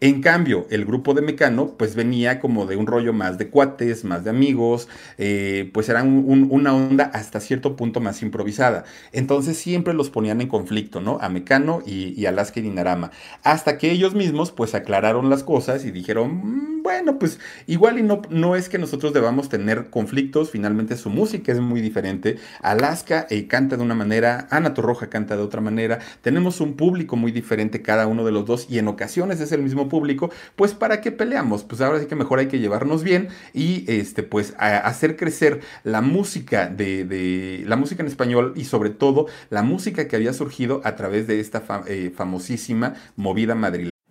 En 0.00 0.20
cambio, 0.20 0.66
el 0.70 0.84
grupo 0.84 1.14
de 1.14 1.22
Mecano, 1.22 1.74
pues 1.78 1.94
venía 1.94 2.40
como 2.40 2.66
de 2.66 2.76
un 2.76 2.86
rollo 2.86 3.12
más 3.12 3.38
de 3.38 3.48
cuates, 3.48 4.04
más 4.04 4.24
de 4.24 4.30
amigos, 4.30 4.88
eh, 5.18 5.70
pues 5.72 5.88
era 5.88 6.02
una 6.02 6.74
onda 6.74 7.04
hasta 7.14 7.40
cierto 7.40 7.76
punto 7.76 8.00
más 8.00 8.22
improvisada. 8.22 8.84
Entonces 9.12 9.58
siempre 9.58 9.94
los 9.94 10.10
ponían 10.10 10.40
en 10.40 10.48
conflicto, 10.48 11.00
¿no? 11.00 11.18
A 11.20 11.28
Mecano 11.28 11.82
y, 11.84 12.20
y 12.20 12.26
Alaska 12.26 12.60
y 12.60 12.62
Dinarama. 12.62 13.10
Hasta 13.42 13.78
que 13.78 13.90
ellos 13.90 14.14
mismos, 14.14 14.52
pues 14.52 14.74
aclararon 14.74 15.30
las 15.30 15.44
cosas 15.44 15.84
y 15.84 15.90
dijeron, 15.90 16.77
mm, 16.77 16.77
bueno, 16.88 17.18
pues 17.18 17.38
igual 17.66 17.98
y 17.98 18.02
no, 18.02 18.22
no 18.30 18.56
es 18.56 18.70
que 18.70 18.78
nosotros 18.78 19.12
debamos 19.12 19.50
tener 19.50 19.90
conflictos, 19.90 20.50
finalmente 20.50 20.96
su 20.96 21.10
música 21.10 21.52
es 21.52 21.60
muy 21.60 21.82
diferente. 21.82 22.38
Alaska 22.62 23.26
eh, 23.28 23.46
canta 23.46 23.76
de 23.76 23.82
una 23.82 23.94
manera, 23.94 24.48
Ana 24.50 24.72
Torroja 24.72 25.10
canta 25.10 25.36
de 25.36 25.42
otra 25.42 25.60
manera, 25.60 25.98
tenemos 26.22 26.62
un 26.62 26.78
público 26.78 27.14
muy 27.14 27.30
diferente 27.30 27.82
cada 27.82 28.06
uno 28.06 28.24
de 28.24 28.32
los 28.32 28.46
dos 28.46 28.68
y 28.70 28.78
en 28.78 28.88
ocasiones 28.88 29.38
es 29.40 29.52
el 29.52 29.60
mismo 29.62 29.90
público, 29.90 30.30
pues 30.56 30.72
¿para 30.72 31.02
qué 31.02 31.12
peleamos? 31.12 31.62
Pues 31.62 31.82
ahora 31.82 32.00
sí 32.00 32.06
que 32.06 32.16
mejor 32.16 32.38
hay 32.38 32.48
que 32.48 32.58
llevarnos 32.58 33.04
bien 33.04 33.28
y 33.52 33.84
este, 33.86 34.22
pues 34.22 34.54
hacer 34.58 35.18
crecer 35.18 35.60
la 35.84 36.00
música 36.00 36.68
de, 36.68 37.64
la 37.66 37.76
música 37.76 38.02
en 38.02 38.08
español 38.08 38.54
y 38.56 38.64
sobre 38.64 38.88
todo 38.88 39.26
la 39.50 39.62
música 39.62 40.08
que 40.08 40.16
había 40.16 40.32
surgido 40.32 40.80
a 40.84 40.96
través 40.96 41.26
de 41.26 41.40
esta 41.40 41.62
eh, 41.86 42.10
famosísima 42.16 42.94
movida 43.14 43.54
madrileña. 43.54 43.97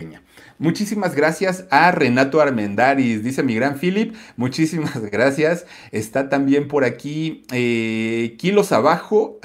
Дня. 0.00 0.23
Muchísimas 0.58 1.14
gracias 1.16 1.64
a 1.70 1.90
Renato 1.90 2.40
Armendaris, 2.40 3.24
dice 3.24 3.42
mi 3.42 3.54
gran 3.54 3.76
Philip. 3.78 4.14
Muchísimas 4.36 4.98
gracias. 5.10 5.66
Está 5.90 6.28
también 6.28 6.68
por 6.68 6.84
aquí 6.84 7.42
eh, 7.52 8.36
Kilos 8.38 8.70
Abajo. 8.70 9.40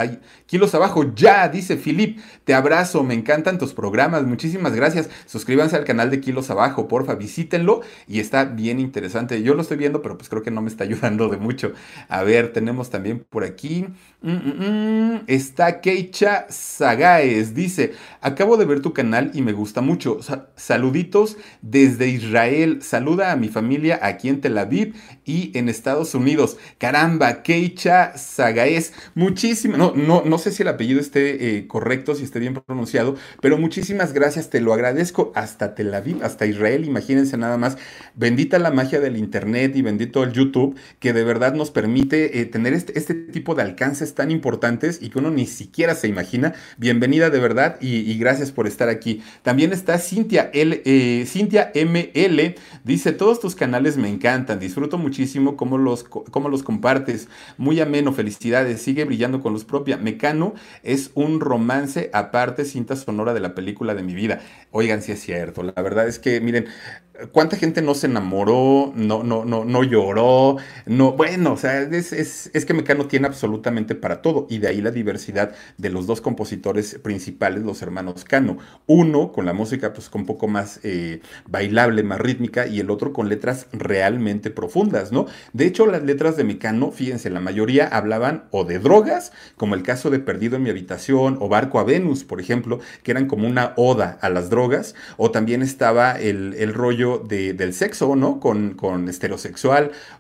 Kilos 0.46 0.76
Abajo, 0.76 1.14
ya, 1.16 1.50
dice 1.50 1.78
Philip. 1.78 2.20
Te 2.44 2.54
abrazo, 2.54 3.04
me 3.04 3.16
encantan 3.16 3.58
tus 3.58 3.74
programas. 3.74 4.24
Muchísimas 4.24 4.74
gracias. 4.76 5.10
Suscríbanse 5.26 5.76
al 5.76 5.84
canal 5.84 6.12
de 6.12 6.22
Kilos 6.22 6.50
Abajo, 6.52 6.88
porfa, 6.88 7.16
visítenlo. 7.16 7.82
Y 8.08 8.20
está 8.20 8.46
bien 8.46 8.80
interesante. 8.80 9.42
Yo 9.42 9.56
lo 9.56 9.62
estoy 9.62 9.78
viendo, 9.78 10.02
pero 10.04 10.18
pues 10.18 10.30
creo 10.30 10.44
que 10.44 10.52
no 10.52 10.62
me 10.62 10.70
está 10.70 10.84
ayudando 10.90 11.28
de 11.30 11.38
mucho. 11.38 11.74
A 12.08 12.24
ver, 12.24 12.54
tenemos 12.54 12.90
también 12.92 13.26
por 13.30 13.44
aquí. 13.44 13.88
Mm, 14.22 14.32
mm, 14.32 15.14
mm. 15.16 15.22
Está 15.28 15.82
Keicha 15.82 16.46
Sagaes. 16.50 17.56
Dice: 17.56 17.94
Acabo 18.22 18.58
de 18.58 18.66
ver 18.66 18.82
tu 18.82 18.94
canal 18.94 19.32
y 19.34 19.42
me 19.42 19.54
gusta 19.54 19.82
mucho. 19.82 20.20
Desde 21.62 22.08
Israel. 22.10 22.82
Saluda 22.82 23.32
a 23.32 23.36
mi 23.36 23.48
familia 23.48 24.00
aquí 24.02 24.30
en 24.30 24.42
Tel 24.42 24.58
Aviv 24.58 24.96
y 25.26 25.58
en 25.58 25.70
Estados 25.70 26.14
Unidos. 26.14 26.58
Caramba, 26.78 27.42
Keicha 27.42 28.18
Sagaes. 28.18 28.94
Muchísimas, 29.16 29.78
no, 29.78 29.94
no, 29.96 30.24
no 30.26 30.38
sé 30.38 30.52
si 30.52 30.64
el 30.64 30.68
apellido 30.68 31.00
esté 31.00 31.58
eh, 31.58 31.68
correcto, 31.68 32.16
si 32.16 32.24
esté 32.24 32.40
bien 32.40 32.54
pronunciado, 32.54 33.16
pero 33.42 33.58
muchísimas 33.58 34.14
gracias, 34.14 34.50
te 34.50 34.62
lo 34.62 34.74
agradezco 34.74 35.32
hasta 35.36 35.76
Tel 35.76 35.94
Aviv, 35.94 36.24
hasta 36.24 36.46
Israel. 36.46 36.86
Imagínense 36.86 37.38
nada 37.38 37.58
más. 37.58 37.78
Bendita 38.16 38.60
la 38.60 38.72
magia 38.72 39.00
del 39.00 39.18
Internet 39.18 39.76
y 39.76 39.82
bendito 39.82 40.24
el 40.24 40.34
YouTube, 40.34 40.76
que 41.00 41.14
de 41.14 41.24
verdad 41.24 41.54
nos 41.54 41.72
permite 41.72 42.40
eh, 42.40 42.46
tener 42.46 42.74
este, 42.74 42.98
este, 42.98 43.14
tipo 43.14 43.56
de 43.56 43.64
alcances 43.64 44.16
tan 44.16 44.32
importantes 44.32 45.00
y 45.02 45.10
que 45.10 45.20
uno 45.20 45.32
ni 45.32 45.46
siquiera 45.46 45.96
se 45.96 46.08
imagina. 46.08 46.54
Bienvenida 46.78 47.30
de 47.30 47.40
verdad 47.40 47.78
y, 47.82 48.18
gracias 48.18 48.52
por 48.52 48.68
estar 48.68 48.90
aquí. 48.90 49.22
También 49.44 49.72
está 49.72 49.98
Cintia 49.98 50.50
L. 50.54 50.82
Eh, 50.92 51.28
Cintia 51.28 51.72
ML 51.76 52.56
dice, 52.84 53.12
todos 53.12 53.40
tus 53.40 53.54
canales 53.54 53.96
me 53.96 54.10
encantan, 54.10 54.58
disfruto 54.58 54.98
muchísimo 54.98 55.56
cómo 55.56 55.78
los, 55.78 56.04
cómo 56.04 56.50
los 56.50 56.64
compartes, 56.64 57.30
muy 57.58 57.80
ameno, 57.80 58.12
felicidades, 58.12 58.82
sigue 58.82 59.06
brillando 59.06 59.40
con 59.40 59.54
luz 59.54 59.66
propia. 59.66 59.98
Mecano 59.98 60.56
es 60.82 61.12
un 61.14 61.42
romance 61.42 62.10
aparte, 62.12 62.66
cinta 62.66 62.96
sonora 62.96 63.36
de 63.36 63.40
la 63.40 63.54
película 63.54 63.94
de 63.94 64.02
mi 64.02 64.16
vida. 64.16 64.42
Oigan, 64.72 65.04
si 65.04 65.12
es 65.12 65.20
cierto, 65.20 65.62
la 65.62 65.80
verdad 65.80 66.08
es 66.08 66.18
que, 66.18 66.42
miren, 66.42 66.66
¿Cuánta 67.32 67.58
gente 67.58 67.82
no 67.82 67.96
se 67.96 68.08
enamoró, 68.08 68.94
no, 68.96 69.24
no, 69.24 69.44
no, 69.44 69.66
no 69.66 69.84
lloró? 69.84 70.58
No, 70.86 71.14
bueno, 71.14 71.54
o 71.54 71.58
sea, 71.58 71.82
es, 71.82 72.14
es, 72.14 72.50
es, 72.54 72.66
que 72.66 72.74
Mecano 72.74 73.08
tiene 73.08 73.28
absolutamente 73.28 73.94
para 73.94 74.22
todo. 74.22 74.48
Y 74.50 74.60
de 74.60 74.70
ahí 74.70 74.82
la 74.82 74.92
diversidad 74.92 75.54
de 75.78 75.90
los 75.90 76.08
dos 76.08 76.22
compositores 76.22 76.98
principales, 77.00 77.64
los 77.64 77.82
hermanos 77.82 78.24
Cano. 78.24 78.58
Uno 78.86 79.32
con 79.34 79.46
la 79.46 79.54
música, 79.54 79.92
pues, 79.92 80.10
con 80.10 80.22
un 80.22 80.28
poco 80.28 80.48
más 80.48 80.79
eh, 80.84 81.22
bailable, 81.48 82.04
más 82.04 82.20
rítmica, 82.20 82.68
y 82.68 82.80
el 82.80 82.90
otro 82.90 83.14
con 83.14 83.30
letras 83.30 83.68
realmente 83.72 84.50
profundas, 84.50 85.12
¿no? 85.12 85.28
De 85.54 85.66
hecho, 85.66 85.86
las 85.86 86.04
letras 86.04 86.38
de 86.38 86.44
Mecano, 86.44 86.92
fíjense, 86.92 87.30
la 87.30 87.40
mayoría 87.40 87.88
hablaban 87.88 88.46
o 88.52 88.66
de 88.66 88.80
drogas, 88.80 89.32
como 89.56 89.76
el 89.76 89.84
caso 89.84 90.10
de 90.10 90.20
Perdido 90.20 90.56
en 90.56 90.64
mi 90.64 90.70
habitación, 90.70 91.38
o 91.40 91.50
Barco 91.50 91.80
a 91.80 91.84
Venus, 91.84 92.24
por 92.24 92.40
ejemplo, 92.42 92.80
que 93.04 93.12
eran 93.12 93.28
como 93.28 93.48
una 93.48 93.74
oda 93.76 94.18
a 94.22 94.30
las 94.30 94.50
drogas, 94.50 94.96
o 95.18 95.32
también 95.32 95.62
estaba 95.62 96.20
el, 96.20 96.56
el 96.56 96.74
rollo 96.74 97.20
del 97.20 97.74
sexo, 97.74 98.16
¿no? 98.16 98.40
Con, 98.40 98.74
con 98.74 99.10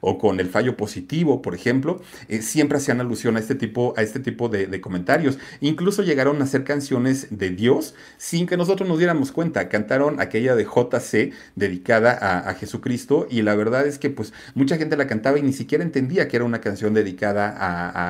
o 0.01 0.17
con 0.17 0.39
el 0.39 0.49
fallo 0.49 0.75
positivo, 0.77 1.41
por 1.41 1.55
ejemplo, 1.55 2.01
eh, 2.27 2.41
siempre 2.41 2.77
hacían 2.77 3.01
alusión 3.01 3.37
a 3.37 3.39
este 3.39 3.55
tipo, 3.55 3.93
a 3.97 4.01
este 4.01 4.19
tipo 4.19 4.49
de, 4.49 4.79
comentarios. 4.81 5.37
Incluso 5.61 6.03
llegaron 6.03 6.41
a 6.41 6.45
hacer 6.45 6.63
canciones 6.63 7.27
de 7.37 7.49
Dios 7.49 7.95
sin 8.17 8.47
que 8.47 8.57
nosotros 8.57 8.87
nos 8.87 8.97
diéramos 8.97 9.31
cuenta. 9.31 9.67
Cantaron 9.69 10.19
aquella 10.21 10.48
de 10.55 10.65
JC 10.65 11.33
dedicada 11.55 12.49
a, 12.49 12.53
Jesucristo 12.53 13.27
y 13.29 13.41
la 13.41 13.55
verdad 13.55 13.87
es 13.87 13.99
que 13.99 14.09
pues 14.09 14.33
mucha 14.53 14.77
gente 14.77 14.97
la 14.97 15.07
cantaba 15.07 15.39
y 15.39 15.41
ni 15.41 15.53
siquiera 15.53 15.83
entendía 15.83 16.27
que 16.27 16.35
era 16.35 16.45
una 16.45 16.61
canción 16.61 16.93
dedicada 16.93 17.55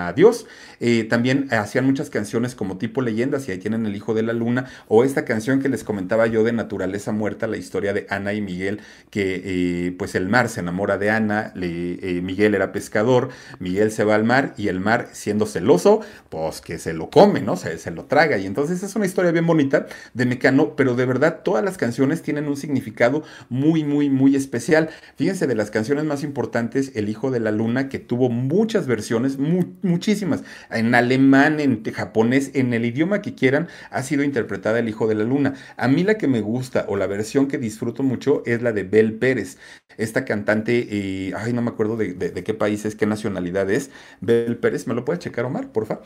a, 0.08 0.14
Dios. 0.14 0.48
Eh, 0.80 1.04
también 1.04 1.48
hacían 1.52 1.86
muchas 1.86 2.10
canciones 2.10 2.56
como 2.56 2.78
tipo 2.78 3.02
leyendas 3.02 3.48
y 3.48 3.52
ahí 3.52 3.58
tienen 3.58 3.86
El 3.86 3.96
Hijo 3.96 4.14
de 4.14 4.24
la 4.24 4.34
Luna 4.34 4.66
o 4.88 5.04
esta 5.04 5.26
canción 5.26 5.62
que 5.62 5.70
les 5.70 5.84
comentaba 5.84 6.26
yo 6.28 6.44
de 6.44 6.54
Naturaleza 6.54 7.12
Muerta, 7.12 7.48
la 7.48 7.58
historia 7.58 7.94
de 7.94 8.08
Ana 8.10 8.34
y 8.34 8.42
Miguel 8.42 8.82
que 9.10 9.42
eh, 9.44 9.96
pues 9.98 10.16
el 10.16 10.28
mar 10.28 10.50
se 10.50 10.60
enamora 10.60 10.98
de 10.98 11.10
Ana, 11.10 11.54
eh, 11.56 12.22
Miguel 12.24 12.56
era 12.56 12.72
pescador, 12.72 13.30
Miguel 13.60 13.92
se 13.92 14.04
va 14.04 14.16
al 14.16 14.24
mar 14.24 14.54
y 14.58 14.68
el 14.68 14.80
mar 14.80 15.10
siendo 15.14 15.46
celoso, 15.46 16.02
pues 16.30 16.62
que 16.62 16.78
se 16.78 16.94
lo 16.94 17.10
come, 17.10 17.42
¿no? 17.42 17.56
Se, 17.56 17.78
se 17.78 17.92
lo 17.92 18.06
traga. 18.06 18.38
Y 18.38 18.46
entonces 18.46 18.84
es 18.84 18.96
una 18.96 19.06
historia 19.06 19.32
bien 19.32 19.46
bonita 19.46 19.88
de 20.14 20.26
Mecano, 20.26 20.76
pero 20.76 20.96
de 20.96 21.06
verdad 21.06 21.42
todas 21.44 21.64
las 21.64 21.78
canciones 21.78 22.22
tienen 22.30 22.48
un 22.48 22.58
significado 22.58 23.24
muy, 23.50 23.84
muy, 23.84 24.08
muy 24.08 24.36
especial. 24.36 24.92
Fíjense, 25.16 25.48
de 25.48 25.56
las 25.56 25.72
canciones 25.72 26.06
más 26.06 26.24
importantes, 26.24 26.92
El 26.94 27.10
Hijo 27.10 27.32
de 27.32 27.40
la 27.40 27.50
Luna, 27.50 27.90
que 27.90 27.98
tuvo 27.98 28.30
muchas 28.30 28.86
versiones, 28.86 29.40
muchísimas, 29.40 30.44
en 30.70 30.94
alemán, 30.94 31.60
en 31.60 31.84
japonés, 31.84 32.52
en 32.54 32.72
el 32.76 32.86
idioma 32.86 33.24
que 33.24 33.34
quieran, 33.34 33.68
ha 33.90 34.04
sido 34.04 34.24
interpretada 34.24 34.78
El 34.78 34.90
Hijo 34.90 35.08
de 35.08 35.16
la 35.16 35.24
Luna. 35.24 35.56
A 35.76 35.88
mí 35.88 36.04
la 36.04 36.20
que 36.20 36.28
me 36.28 36.42
gusta 36.42 36.86
o 36.88 36.98
la 36.98 37.08
versión 37.08 37.48
que 37.48 37.58
disfruto 37.58 38.04
mucho 38.04 38.44
es 38.46 38.62
la 38.62 38.74
de 38.74 38.84
Bel 38.84 39.16
Pérez. 39.16 39.58
Esta 39.98 40.24
cantante, 40.24 40.88
eh, 40.92 41.34
ay, 41.36 41.52
no 41.52 41.64
me 41.64 41.72
acuerdo 41.72 41.98
de, 41.98 42.44
qué 42.44 42.54
país 42.54 42.86
es, 42.86 42.94
qué 42.94 43.08
nacionalidad 43.08 43.72
es. 43.72 43.90
Bel 44.22 44.58
Pérez, 44.58 44.86
¿me 44.86 44.94
lo 44.94 45.04
puede 45.04 45.18
checar, 45.18 45.46
Omar, 45.46 45.72
porfa? 45.72 46.02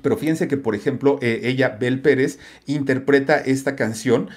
Pero 0.00 0.16
fíjense 0.16 0.46
que, 0.46 0.56
por 0.56 0.76
ejemplo, 0.76 1.18
eh, 1.20 1.40
ella, 1.42 1.70
Bel 1.70 2.00
Pérez, 2.00 2.38
interpreta 2.66 3.36
esta 3.38 3.74
canción 3.74 4.28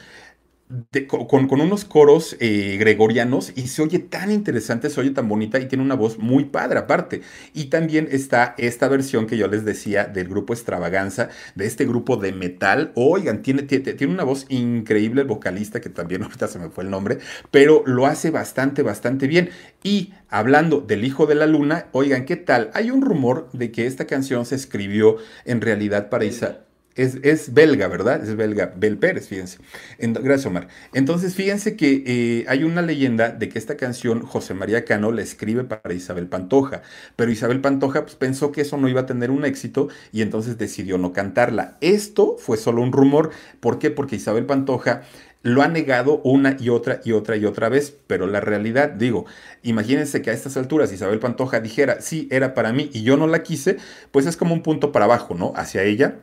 con, 1.07 1.61
unos 1.61 1.85
coros 1.85 2.35
eh, 2.39 2.77
gregorianos 2.79 3.51
y 3.55 3.67
se 3.67 3.81
oye 3.81 3.99
tan 3.99 4.31
interesante, 4.31 4.89
se 4.89 4.99
oye 4.99 5.11
tan 5.11 5.27
bonita 5.27 5.59
y 5.59 5.67
tiene 5.67 5.83
una 5.83 5.95
voz 5.95 6.17
muy 6.17 6.45
padre 6.45 6.79
aparte. 6.79 7.21
Y 7.53 7.65
también 7.65 8.07
está 8.11 8.55
esta 8.57 8.87
versión 8.87 9.27
que 9.27 9.37
yo 9.37 9.47
les 9.47 9.65
decía 9.65 10.05
del 10.05 10.27
grupo 10.27 10.53
Extravaganza, 10.53 11.29
de 11.55 11.65
este 11.65 11.85
grupo 11.85 12.17
de 12.17 12.31
metal. 12.31 12.91
Oigan, 12.95 13.41
tiene, 13.41 13.63
tiene, 13.63 13.93
tiene 13.93 14.13
una 14.13 14.23
voz 14.23 14.45
increíble 14.49 15.21
el 15.21 15.27
vocalista, 15.27 15.81
que 15.81 15.89
también 15.89 16.23
ahorita 16.23 16.47
se 16.47 16.59
me 16.59 16.69
fue 16.69 16.83
el 16.83 16.89
nombre, 16.89 17.19
pero 17.51 17.83
lo 17.85 18.05
hace 18.05 18.31
bastante, 18.31 18.81
bastante 18.81 19.27
bien. 19.27 19.49
Y 19.83 20.13
hablando 20.29 20.81
del 20.81 21.05
Hijo 21.05 21.25
de 21.25 21.35
la 21.35 21.45
Luna, 21.45 21.87
oigan, 21.91 22.25
¿qué 22.25 22.35
tal? 22.35 22.71
Hay 22.73 22.89
un 22.89 23.01
rumor 23.01 23.49
de 23.53 23.71
que 23.71 23.85
esta 23.85 24.05
canción 24.05 24.45
se 24.45 24.55
escribió 24.55 25.17
en 25.45 25.61
realidad 25.61 26.09
para 26.09 26.25
Isa 26.25 26.63
es, 26.95 27.53
belga, 27.53 27.87
¿verdad? 27.87 28.23
Es 28.23 28.35
belga, 28.35 28.71
Bel 28.75 28.97
Pérez, 28.97 29.27
fíjense. 29.27 29.57
gracias, 29.97 30.45
Omar. 30.45 30.67
Entonces, 30.93 31.33
fíjense 31.33 31.75
que 31.75 32.03
eh, 32.05 32.45
hay 32.47 32.63
una 32.63 32.81
leyenda 32.81 33.29
de 33.29 33.49
que 33.49 33.57
esta 33.57 33.77
canción 33.77 34.21
José 34.21 34.53
María 34.53 34.85
Cano 34.85 35.11
la 35.11 35.21
escribe 35.21 35.63
para 35.63 35.93
Isabel 35.93 36.27
Pantoja, 36.27 36.83
pero 37.15 37.31
Isabel 37.31 37.61
Pantoja 37.61 38.03
pues, 38.03 38.15
pensó 38.15 38.51
que 38.51 38.61
eso 38.61 38.77
no 38.77 38.87
iba 38.89 39.01
a 39.01 39.05
tener 39.07 39.31
un 39.31 39.43
éxito 39.43 39.87
y 40.11 40.21
entonces 40.21 40.57
decidió 40.57 40.97
no 40.99 41.13
cantarla. 41.13 41.77
Esto 41.81 42.37
fue 42.37 42.57
solo 42.57 42.81
un 42.83 42.91
rumor. 42.91 43.31
¿Por 43.59 43.79
qué? 43.79 43.89
Porque 43.89 44.17
Isabel 44.17 44.45
Pantoja 44.45 45.01
lo 45.41 45.61
ha 45.61 45.67
negado 45.67 46.21
una 46.23 46.55
y 46.59 46.69
otra 46.69 47.01
y 47.03 47.11
otra 47.11 47.35
y 47.37 47.45
otra 47.45 47.69
vez, 47.69 47.93
pero 48.07 48.27
la 48.27 48.39
realidad, 48.39 48.89
digo, 48.89 49.25
imagínense 49.61 50.21
que 50.21 50.29
a 50.29 50.33
estas 50.33 50.55
alturas 50.57 50.93
Isabel 50.93 51.19
Pantoja 51.19 51.59
dijera, 51.59 52.01
sí, 52.01 52.27
era 52.31 52.53
para 52.53 52.71
mí 52.71 52.89
y 52.93 53.03
yo 53.03 53.17
no 53.17 53.27
la 53.27 53.43
quise, 53.43 53.77
pues 54.11 54.25
es 54.25 54.37
como 54.37 54.53
un 54.53 54.63
punto 54.63 54.91
para 54.93 55.05
abajo, 55.05 55.35
¿no? 55.35 55.51
Hacia 55.55 55.83
ella 55.83 56.19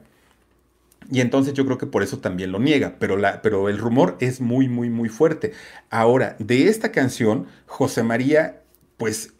y 1.11 1.21
entonces 1.21 1.55
yo 1.55 1.65
creo 1.67 1.79
que 1.79 1.87
por 1.87 2.03
eso 2.03 2.19
también 2.19 2.53
lo 2.53 2.59
niega, 2.59 2.97
pero, 2.99 3.17
la, 3.17 3.43
pero 3.43 3.69
el 3.69 3.79
rumor 3.79 4.17
es 4.21 4.41
muy, 4.41 4.69
muy, 4.69 4.91
muy 4.91 5.09
fuerte. 5.09 5.53
Ahora, 5.91 6.37
de 6.39 6.69
esta 6.69 6.93
canción, 6.93 7.47
José 7.67 8.03
María, 8.03 8.63
pues 8.97 9.33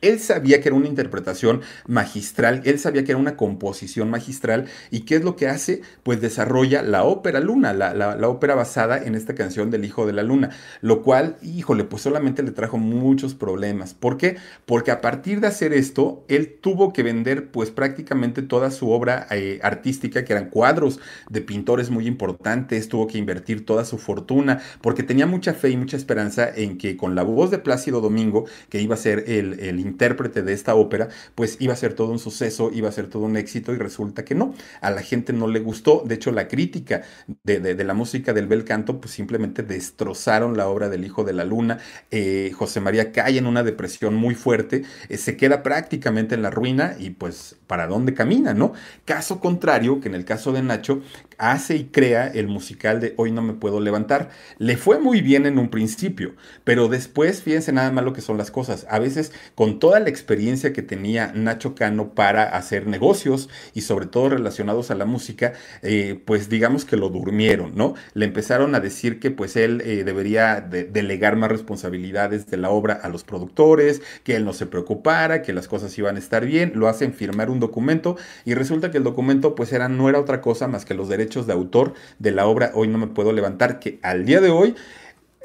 él 0.00 0.20
sabía 0.20 0.60
que 0.60 0.68
era 0.68 0.76
una 0.76 0.88
interpretación 0.88 1.62
magistral, 1.86 2.62
él 2.64 2.78
sabía 2.78 3.04
que 3.04 3.12
era 3.12 3.18
una 3.18 3.36
composición 3.36 4.10
magistral 4.10 4.66
y 4.90 5.00
qué 5.00 5.16
es 5.16 5.24
lo 5.24 5.36
que 5.36 5.48
hace, 5.48 5.82
pues 6.02 6.20
desarrolla 6.20 6.82
la 6.82 7.04
ópera 7.04 7.40
Luna, 7.40 7.72
la, 7.72 8.28
ópera 8.28 8.54
basada 8.54 8.98
en 9.02 9.14
esta 9.14 9.34
canción 9.34 9.70
del 9.70 9.84
Hijo 9.84 10.06
de 10.06 10.12
la 10.12 10.22
Luna, 10.22 10.50
lo 10.80 11.02
cual, 11.02 11.36
híjole, 11.42 11.84
pues 11.84 12.02
solamente 12.02 12.42
le 12.42 12.52
trajo 12.52 12.78
muchos 12.78 13.34
problemas. 13.34 13.94
¿Por 13.94 14.16
qué? 14.16 14.36
Porque 14.66 14.90
a 14.90 15.00
partir 15.00 15.40
de 15.40 15.48
hacer 15.48 15.72
esto, 15.72 16.24
él 16.28 16.58
tuvo 16.60 16.92
que 16.92 17.02
vender 17.02 17.50
pues 17.50 17.70
prácticamente 17.70 18.42
toda 18.42 18.70
su 18.70 18.90
obra 18.90 19.26
eh, 19.30 19.60
artística, 19.62 20.24
que 20.24 20.32
eran 20.32 20.50
cuadros 20.50 21.00
de 21.28 21.40
pintores 21.40 21.90
muy 21.90 22.06
importantes, 22.06 22.88
tuvo 22.88 23.06
que 23.06 23.18
invertir 23.18 23.66
toda 23.66 23.84
su 23.84 23.98
fortuna, 23.98 24.60
porque 24.80 25.02
tenía 25.02 25.26
mucha 25.26 25.54
fe 25.54 25.70
y 25.70 25.76
mucha 25.76 25.96
esperanza 25.96 26.48
en 26.54 26.78
que 26.78 26.96
con 26.96 27.14
la 27.14 27.22
voz 27.22 27.50
de 27.50 27.58
Plácido 27.58 28.00
Domingo, 28.00 28.46
que 28.68 28.80
iba 28.80 28.94
a 28.94 28.98
ser 28.98 29.24
el, 29.26 29.58
el 29.60 29.78
intérprete 29.90 30.42
de 30.42 30.52
esta 30.52 30.74
ópera, 30.74 31.08
pues 31.34 31.56
iba 31.60 31.72
a 31.72 31.76
ser 31.76 31.94
todo 31.94 32.10
un 32.10 32.18
suceso, 32.18 32.70
iba 32.72 32.88
a 32.88 32.92
ser 32.92 33.08
todo 33.08 33.24
un 33.24 33.36
éxito 33.36 33.72
y 33.72 33.78
resulta 33.78 34.24
que 34.24 34.34
no. 34.34 34.54
A 34.80 34.90
la 34.90 35.02
gente 35.02 35.32
no 35.32 35.48
le 35.48 35.60
gustó. 35.60 36.02
De 36.06 36.14
hecho, 36.14 36.32
la 36.32 36.48
crítica 36.48 37.02
de, 37.44 37.84
la 37.84 37.94
música 37.94 38.32
del 38.32 38.46
bel 38.46 38.64
canto, 38.64 39.00
pues 39.00 39.14
simplemente 39.14 39.62
destrozaron 39.62 40.56
la 40.56 40.68
obra 40.68 40.88
del 40.88 41.04
Hijo 41.04 41.24
de 41.24 41.32
la 41.32 41.44
Luna. 41.44 41.78
Eh, 42.10 42.52
José 42.54 42.80
María 42.80 43.12
cae 43.12 43.38
en 43.38 43.46
una 43.46 43.62
depresión 43.62 44.14
muy 44.14 44.34
fuerte, 44.34 44.84
eh, 45.08 45.16
se 45.16 45.36
queda 45.36 45.62
prácticamente 45.62 46.34
en 46.34 46.42
la 46.42 46.50
ruina 46.50 46.96
y 46.98 47.10
pues 47.10 47.56
para 47.66 47.86
dónde 47.86 48.14
camina, 48.14 48.54
¿no? 48.54 48.72
Caso 49.04 49.40
contrario, 49.40 50.00
que 50.00 50.08
en 50.08 50.14
el 50.14 50.24
caso 50.24 50.52
de 50.52 50.62
Nacho, 50.62 51.02
hace 51.40 51.76
y 51.76 51.84
crea 51.84 52.28
el 52.28 52.48
musical 52.48 53.00
de 53.00 53.14
Hoy 53.16 53.32
no 53.32 53.42
me 53.42 53.54
puedo 53.54 53.80
levantar. 53.80 54.30
Le 54.58 54.76
fue 54.76 54.98
muy 54.98 55.20
bien 55.22 55.46
en 55.46 55.58
un 55.58 55.70
principio, 55.70 56.34
pero 56.64 56.88
después, 56.88 57.42
fíjense 57.42 57.72
nada 57.72 57.90
más 57.90 58.04
lo 58.04 58.12
que 58.12 58.20
son 58.20 58.38
las 58.38 58.50
cosas. 58.50 58.86
A 58.90 58.98
veces, 58.98 59.32
con 59.54 59.78
toda 59.78 60.00
la 60.00 60.08
experiencia 60.08 60.72
que 60.72 60.82
tenía 60.82 61.32
Nacho 61.34 61.74
Cano 61.74 62.14
para 62.14 62.44
hacer 62.44 62.86
negocios 62.86 63.48
y 63.74 63.80
sobre 63.80 64.06
todo 64.06 64.28
relacionados 64.28 64.90
a 64.90 64.94
la 64.94 65.06
música, 65.06 65.54
eh, 65.82 66.20
pues 66.24 66.48
digamos 66.48 66.84
que 66.84 66.96
lo 66.96 67.08
durmieron, 67.08 67.74
¿no? 67.74 67.94
Le 68.14 68.26
empezaron 68.26 68.74
a 68.74 68.80
decir 68.80 69.18
que 69.18 69.30
pues 69.30 69.56
él 69.56 69.80
eh, 69.84 70.04
debería 70.04 70.60
delegar 70.60 71.36
más 71.36 71.50
responsabilidades 71.50 72.46
de 72.48 72.56
la 72.58 72.70
obra 72.70 72.94
a 72.94 73.08
los 73.08 73.24
productores, 73.24 74.02
que 74.24 74.36
él 74.36 74.44
no 74.44 74.52
se 74.52 74.66
preocupara, 74.66 75.42
que 75.42 75.52
las 75.52 75.68
cosas 75.68 75.96
iban 75.98 76.16
a 76.16 76.18
estar 76.18 76.44
bien, 76.44 76.72
lo 76.74 76.88
hacen 76.88 77.14
firmar 77.14 77.50
un 77.50 77.60
documento 77.60 78.16
y 78.44 78.54
resulta 78.54 78.90
que 78.90 78.98
el 78.98 79.04
documento 79.04 79.54
pues 79.54 79.72
era, 79.72 79.88
no 79.88 80.08
era 80.08 80.20
otra 80.20 80.40
cosa 80.40 80.68
más 80.68 80.84
que 80.84 80.94
los 80.94 81.08
derechos 81.08 81.29
de 81.30 81.52
autor 81.52 81.94
de 82.18 82.32
la 82.32 82.46
obra 82.46 82.72
Hoy 82.74 82.88
no 82.88 82.98
me 82.98 83.06
puedo 83.06 83.32
levantar, 83.32 83.78
que 83.78 83.98
al 84.02 84.24
día 84.24 84.40
de 84.40 84.50
hoy 84.50 84.74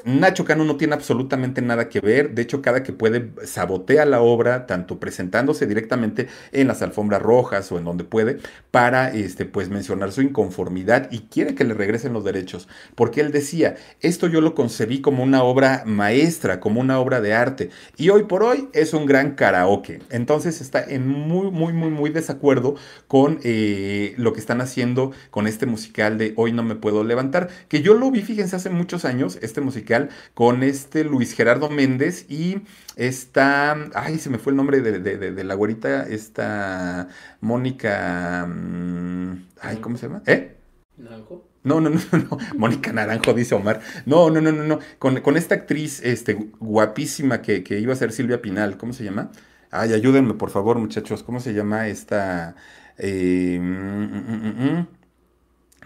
Nacho 0.06 0.44
Cano 0.44 0.64
no 0.64 0.76
tiene 0.76 0.94
absolutamente 0.94 1.60
nada 1.62 1.88
que 1.88 2.00
ver, 2.00 2.32
de 2.32 2.42
hecho 2.42 2.62
cada 2.62 2.84
que 2.84 2.92
puede 2.92 3.32
sabotea 3.44 4.06
la 4.06 4.20
obra, 4.20 4.68
tanto 4.68 5.00
presentándose 5.00 5.66
directamente 5.66 6.28
en 6.52 6.68
las 6.68 6.80
alfombras 6.80 7.20
rojas 7.20 7.72
o 7.72 7.78
en 7.78 7.84
donde 7.84 8.04
puede, 8.04 8.38
para 8.70 9.12
este, 9.12 9.46
pues, 9.46 9.68
mencionar 9.68 10.12
su 10.12 10.22
inconformidad 10.22 11.08
y 11.10 11.22
quiere 11.22 11.56
que 11.56 11.64
le 11.64 11.74
regresen 11.74 12.12
los 12.12 12.22
derechos, 12.22 12.68
porque 12.94 13.20
él 13.20 13.32
decía, 13.32 13.74
esto 14.00 14.28
yo 14.28 14.40
lo 14.40 14.54
concebí 14.54 15.00
como 15.00 15.24
una 15.24 15.42
obra 15.42 15.82
maestra, 15.86 16.60
como 16.60 16.80
una 16.80 17.00
obra 17.00 17.20
de 17.20 17.34
arte, 17.34 17.70
y 17.96 18.10
hoy 18.10 18.24
por 18.24 18.44
hoy 18.44 18.68
es 18.74 18.94
un 18.94 19.06
gran 19.06 19.34
karaoke, 19.34 20.02
entonces 20.10 20.60
está 20.60 20.84
en 20.84 21.08
muy, 21.08 21.50
muy, 21.50 21.72
muy, 21.72 21.90
muy 21.90 22.10
desacuerdo 22.10 22.76
con 23.08 23.40
eh, 23.42 24.14
lo 24.18 24.32
que 24.32 24.38
están 24.38 24.60
haciendo 24.60 25.10
con 25.30 25.48
este 25.48 25.66
musical 25.66 26.16
de 26.16 26.32
Hoy 26.36 26.52
no 26.52 26.62
me 26.62 26.76
puedo 26.76 27.02
levantar, 27.02 27.48
que 27.68 27.82
yo 27.82 27.94
lo 27.94 28.12
vi, 28.12 28.22
fíjense, 28.22 28.54
hace 28.54 28.70
muchos 28.70 29.04
años, 29.04 29.38
este 29.42 29.60
musical, 29.60 29.95
con 30.34 30.62
este 30.62 31.04
Luis 31.04 31.34
Gerardo 31.34 31.70
Méndez 31.70 32.26
y 32.28 32.62
esta, 32.96 33.76
ay, 33.94 34.18
se 34.18 34.30
me 34.30 34.38
fue 34.38 34.52
el 34.52 34.56
nombre 34.56 34.80
de, 34.80 35.44
la 35.44 35.54
güerita, 35.54 36.04
esta 36.08 37.08
Mónica, 37.40 38.46
mm, 38.46 39.46
ay, 39.60 39.76
¿cómo 39.78 39.96
se 39.96 40.08
llama? 40.08 40.22
¿Eh? 40.26 40.56
¿Naranjo? 40.96 41.46
No, 41.62 41.80
no, 41.80 41.90
no, 41.90 41.98
no, 42.12 42.38
Mónica 42.56 42.92
Naranjo, 42.92 43.34
dice 43.34 43.54
Omar. 43.54 43.80
No, 44.06 44.30
no, 44.30 44.40
no, 44.40 44.52
no, 44.52 44.62
no. 44.62 44.78
Con, 44.98 45.36
esta 45.36 45.56
actriz 45.56 46.00
este, 46.04 46.34
guapísima 46.60 47.42
que, 47.42 47.64
iba 47.80 47.92
a 47.92 47.96
ser 47.96 48.12
Silvia 48.12 48.40
Pinal, 48.40 48.76
¿cómo 48.78 48.92
se 48.92 49.04
llama? 49.04 49.32
Ay, 49.70 49.92
ayúdenme, 49.92 50.34
por 50.34 50.50
favor, 50.50 50.78
muchachos. 50.78 51.22
¿Cómo 51.22 51.40
se 51.40 51.54
llama 51.54 51.88
esta? 51.88 52.54
Eh, 52.98 53.58
mm, 53.60 54.78
mm, 54.78 54.86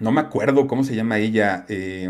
no 0.00 0.12
me 0.12 0.20
acuerdo 0.20 0.66
cómo 0.66 0.84
se 0.84 0.94
llama 0.96 1.18
ella, 1.18 1.64
eh, 1.68 2.08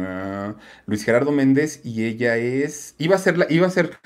Luis 0.87 1.05
Gerardo 1.05 1.33
Méndez, 1.33 1.81
y 1.85 2.05
ella 2.05 2.37
es, 2.37 2.95
iba 2.99 3.17
a 3.17 3.19
ser, 3.19 3.39
la, 3.39 3.47
iba 3.51 3.67
a 3.67 3.71
ser 3.71 3.99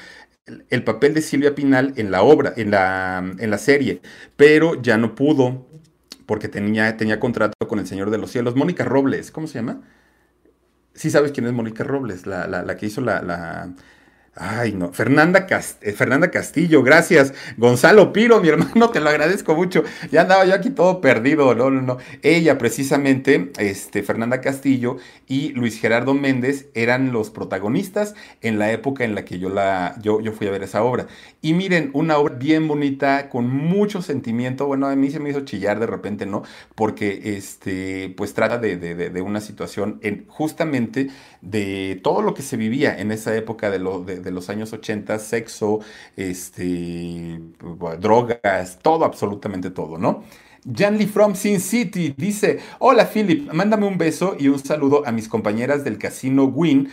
el 0.70 0.84
papel 0.84 1.14
de 1.14 1.22
Silvia 1.22 1.54
Pinal 1.54 1.94
en 1.96 2.10
la 2.10 2.22
obra, 2.22 2.52
en 2.56 2.70
la, 2.70 3.18
en 3.38 3.50
la 3.50 3.58
serie, 3.58 4.02
pero 4.36 4.80
ya 4.82 4.98
no 4.98 5.14
pudo 5.14 5.66
porque 6.26 6.48
tenía, 6.48 6.96
tenía 6.96 7.20
contrato 7.20 7.54
con 7.68 7.78
el 7.78 7.86
Señor 7.86 8.10
de 8.10 8.18
los 8.18 8.30
Cielos. 8.30 8.56
Mónica 8.56 8.84
Robles, 8.84 9.30
¿cómo 9.30 9.46
se 9.46 9.54
llama? 9.54 9.82
Sí 10.94 11.10
sabes 11.10 11.32
quién 11.32 11.46
es 11.46 11.52
Mónica 11.52 11.82
Robles, 11.84 12.26
la, 12.26 12.46
la, 12.46 12.62
la 12.62 12.76
que 12.76 12.86
hizo 12.86 13.00
la, 13.00 13.74
Ay, 14.36 14.72
no. 14.72 14.92
Fernanda, 14.92 15.46
eh, 15.80 15.92
Fernanda 15.92 16.30
Castillo, 16.32 16.82
gracias. 16.82 17.32
Gonzalo 17.56 18.12
Piro, 18.12 18.40
mi 18.40 18.48
hermano, 18.48 18.90
te 18.92 18.98
lo 18.98 19.08
agradezco 19.08 19.54
mucho. 19.54 19.84
Ya 20.10 20.22
andaba 20.22 20.44
yo 20.44 20.54
aquí 20.54 20.70
todo 20.70 21.00
perdido. 21.00 21.54
No, 21.54 21.70
no, 21.70 21.82
no. 21.82 21.98
Ella, 22.22 22.58
precisamente, 22.58 23.52
este, 23.58 24.02
Fernanda 24.02 24.40
Castillo 24.40 24.96
y 25.28 25.50
Luis 25.50 25.78
Gerardo 25.80 26.14
Méndez 26.14 26.66
eran 26.74 27.12
los 27.12 27.30
protagonistas 27.30 28.14
en 28.40 28.58
la 28.58 28.72
época 28.72 29.04
en 29.04 29.14
la 29.14 29.24
que 29.24 29.38
yo, 29.38 29.50
la, 29.50 29.94
yo, 30.02 30.20
yo 30.20 30.32
fui 30.32 30.48
a 30.48 30.50
ver 30.50 30.64
esa 30.64 30.82
obra. 30.82 31.06
Y 31.40 31.52
miren, 31.52 31.90
una 31.92 32.18
obra 32.18 32.34
bien 32.34 32.66
bonita, 32.66 33.28
con 33.28 33.48
mucho 33.48 34.02
sentimiento. 34.02 34.66
Bueno, 34.66 34.88
a 34.88 34.96
mí 34.96 35.12
se 35.12 35.20
me 35.20 35.30
hizo 35.30 35.42
chillar 35.42 35.78
de 35.78 35.86
repente, 35.86 36.26
¿no? 36.26 36.42
Porque, 36.74 37.36
este, 37.36 38.12
pues 38.16 38.34
trata 38.34 38.58
de, 38.58 39.22
una 39.22 39.40
situación 39.40 40.00
en, 40.02 40.26
justamente 40.26 41.08
de 41.40 42.00
todo 42.02 42.20
lo 42.22 42.34
que 42.34 42.42
se 42.42 42.56
vivía 42.56 42.98
en 42.98 43.12
esa 43.12 43.34
época 43.36 43.70
de, 43.70 43.78
lo, 43.78 44.00
de, 44.00 44.23
los 44.30 44.50
años 44.50 44.72
80, 44.72 45.18
sexo, 45.18 45.80
este, 46.16 47.40
drogas, 48.00 48.78
todo, 48.82 49.04
absolutamente 49.04 49.70
todo, 49.70 49.98
¿no? 49.98 50.24
Janly 50.66 51.06
from 51.06 51.34
Sin 51.34 51.60
City 51.60 52.14
dice, 52.16 52.58
hola 52.78 53.06
Philip, 53.06 53.52
mándame 53.52 53.86
un 53.86 53.98
beso 53.98 54.34
y 54.38 54.48
un 54.48 54.58
saludo 54.58 55.06
a 55.06 55.12
mis 55.12 55.28
compañeras 55.28 55.84
del 55.84 55.98
casino 55.98 56.44
Win 56.44 56.88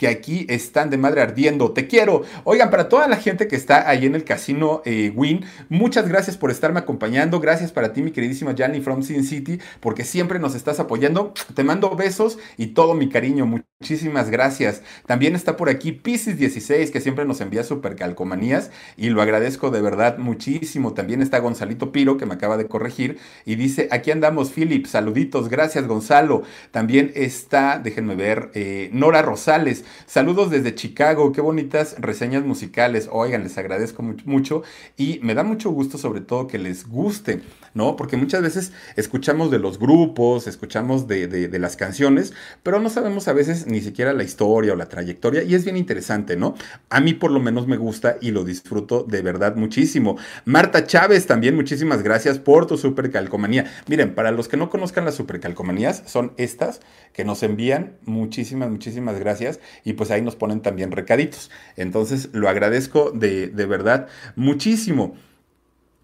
que 0.00 0.08
aquí 0.08 0.46
están 0.48 0.88
de 0.88 0.96
madre 0.96 1.20
ardiendo. 1.20 1.72
Te 1.72 1.86
quiero. 1.86 2.22
Oigan, 2.44 2.70
para 2.70 2.88
toda 2.88 3.06
la 3.06 3.16
gente 3.16 3.46
que 3.46 3.54
está 3.54 3.86
ahí 3.86 4.06
en 4.06 4.14
el 4.14 4.24
casino 4.24 4.80
eh, 4.86 5.12
Win, 5.14 5.44
muchas 5.68 6.08
gracias 6.08 6.38
por 6.38 6.50
estarme 6.50 6.80
acompañando. 6.80 7.38
Gracias 7.38 7.70
para 7.70 7.92
ti, 7.92 8.00
mi 8.00 8.10
queridísima 8.10 8.54
Jani 8.56 8.80
from 8.80 9.02
Sin 9.02 9.24
City, 9.24 9.60
porque 9.80 10.04
siempre 10.04 10.38
nos 10.38 10.54
estás 10.54 10.80
apoyando. 10.80 11.34
Te 11.54 11.64
mando 11.64 11.94
besos 11.96 12.38
y 12.56 12.68
todo 12.68 12.94
mi 12.94 13.10
cariño. 13.10 13.44
Muchísimas 13.44 14.30
gracias. 14.30 14.82
También 15.06 15.34
está 15.34 15.58
por 15.58 15.68
aquí 15.68 15.92
Pisces 15.92 16.38
16, 16.38 16.90
que 16.90 17.00
siempre 17.02 17.26
nos 17.26 17.42
envía 17.42 17.62
super 17.62 17.94
calcomanías 17.94 18.70
y 18.96 19.10
lo 19.10 19.20
agradezco 19.20 19.70
de 19.70 19.82
verdad 19.82 20.16
muchísimo. 20.16 20.94
También 20.94 21.20
está 21.20 21.38
Gonzalito 21.40 21.92
Piro, 21.92 22.16
que 22.16 22.26
me 22.26 22.34
acaba 22.34 22.56
de 22.56 22.68
corregir, 22.68 23.18
y 23.44 23.56
dice, 23.56 23.88
aquí 23.90 24.10
andamos, 24.10 24.50
Philip, 24.50 24.86
saluditos, 24.86 25.48
gracias 25.48 25.86
Gonzalo. 25.86 26.42
También 26.70 27.12
está, 27.14 27.78
déjenme 27.78 28.16
ver, 28.16 28.50
eh, 28.54 28.90
Nora 28.92 29.22
Rosales, 29.22 29.84
saludos 30.06 30.50
desde 30.50 30.74
Chicago, 30.74 31.32
qué 31.32 31.40
bonitas 31.40 31.96
reseñas 31.98 32.44
musicales. 32.44 33.08
Oigan, 33.10 33.42
les 33.42 33.58
agradezco 33.58 34.02
mucho 34.02 34.62
y 34.96 35.20
me 35.22 35.34
da 35.34 35.42
mucho 35.42 35.70
gusto 35.70 35.98
sobre 35.98 36.20
todo 36.20 36.46
que 36.46 36.58
les 36.58 36.88
guste, 36.88 37.42
¿no? 37.74 37.96
Porque 37.96 38.16
muchas 38.16 38.42
veces 38.42 38.72
escuchamos 38.96 39.50
de 39.50 39.58
los 39.58 39.78
grupos, 39.78 40.46
escuchamos 40.46 41.06
de, 41.06 41.28
de 41.28 41.58
las 41.58 41.76
canciones, 41.76 42.32
pero 42.62 42.80
no 42.80 42.90
sabemos 42.90 43.28
a 43.28 43.32
veces 43.32 43.66
ni 43.66 43.80
siquiera 43.80 44.12
la 44.12 44.24
historia 44.24 44.72
o 44.72 44.76
la 44.76 44.88
trayectoria 44.88 45.42
y 45.42 45.54
es 45.54 45.64
bien 45.64 45.76
interesante, 45.76 46.36
¿no? 46.36 46.54
A 46.88 47.00
mí 47.00 47.14
por 47.14 47.30
lo 47.30 47.40
menos 47.40 47.66
me 47.66 47.76
gusta 47.76 48.16
y 48.20 48.30
lo 48.30 48.44
disfruto 48.44 49.04
de 49.04 49.22
verdad 49.22 49.56
muchísimo. 49.56 50.16
Marta 50.44 50.86
Chávez 50.86 51.26
también, 51.26 51.56
muchísimas 51.56 52.02
gracias 52.02 52.38
por 52.38 52.66
tu 52.66 52.76
super 52.76 53.10
calcomanía. 53.10 53.70
Miren, 53.86 54.14
para 54.14 54.30
los 54.30 54.48
que 54.48 54.56
no 54.56 54.70
conozcan 54.70 55.04
las 55.04 55.14
super 55.14 55.40
calcomanías, 55.40 56.02
son 56.06 56.32
estas 56.36 56.80
que 57.12 57.24
nos 57.24 57.42
envían. 57.42 57.96
Muchísimas, 58.04 58.70
muchísimas 58.70 59.18
gracias. 59.18 59.60
Y 59.84 59.94
pues 59.94 60.10
ahí 60.10 60.22
nos 60.22 60.36
ponen 60.36 60.60
también 60.60 60.92
recaditos. 60.92 61.50
Entonces 61.76 62.30
lo 62.32 62.48
agradezco 62.48 63.10
de, 63.10 63.48
de 63.48 63.66
verdad 63.66 64.08
muchísimo. 64.36 65.16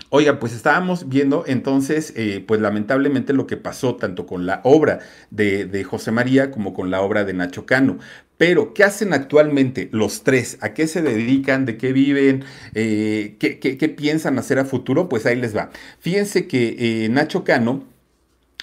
Oiga, 0.08 0.38
pues 0.38 0.52
estábamos 0.52 1.08
viendo 1.08 1.44
entonces, 1.46 2.12
eh, 2.16 2.44
pues 2.46 2.60
lamentablemente 2.60 3.32
lo 3.32 3.46
que 3.48 3.56
pasó 3.56 3.96
tanto 3.96 4.24
con 4.24 4.46
la 4.46 4.60
obra 4.62 5.00
de, 5.30 5.84
José 5.84 6.12
María 6.12 6.52
como 6.52 6.74
con 6.74 6.90
la 6.90 7.00
obra 7.00 7.24
de 7.24 7.32
Nacho 7.32 7.66
Cano. 7.66 7.98
Pero, 8.38 8.72
¿qué 8.72 8.84
hacen 8.84 9.12
actualmente 9.14 9.88
los 9.92 10.22
tres? 10.22 10.58
¿A 10.60 10.74
qué 10.74 10.86
se 10.86 11.02
dedican? 11.02 11.64
¿De 11.66 11.76
qué 11.76 11.92
viven? 11.92 12.44
Eh, 12.74 13.36
¿qué, 13.40 13.58
qué, 13.58 13.88
piensan 13.88 14.38
hacer 14.38 14.58
a 14.58 14.64
futuro? 14.64 15.08
Pues 15.08 15.26
ahí 15.26 15.36
les 15.36 15.56
va. 15.56 15.70
Fíjense 15.98 16.46
que 16.46 17.04
eh, 17.04 17.08
Nacho 17.08 17.42
Cano 17.44 17.84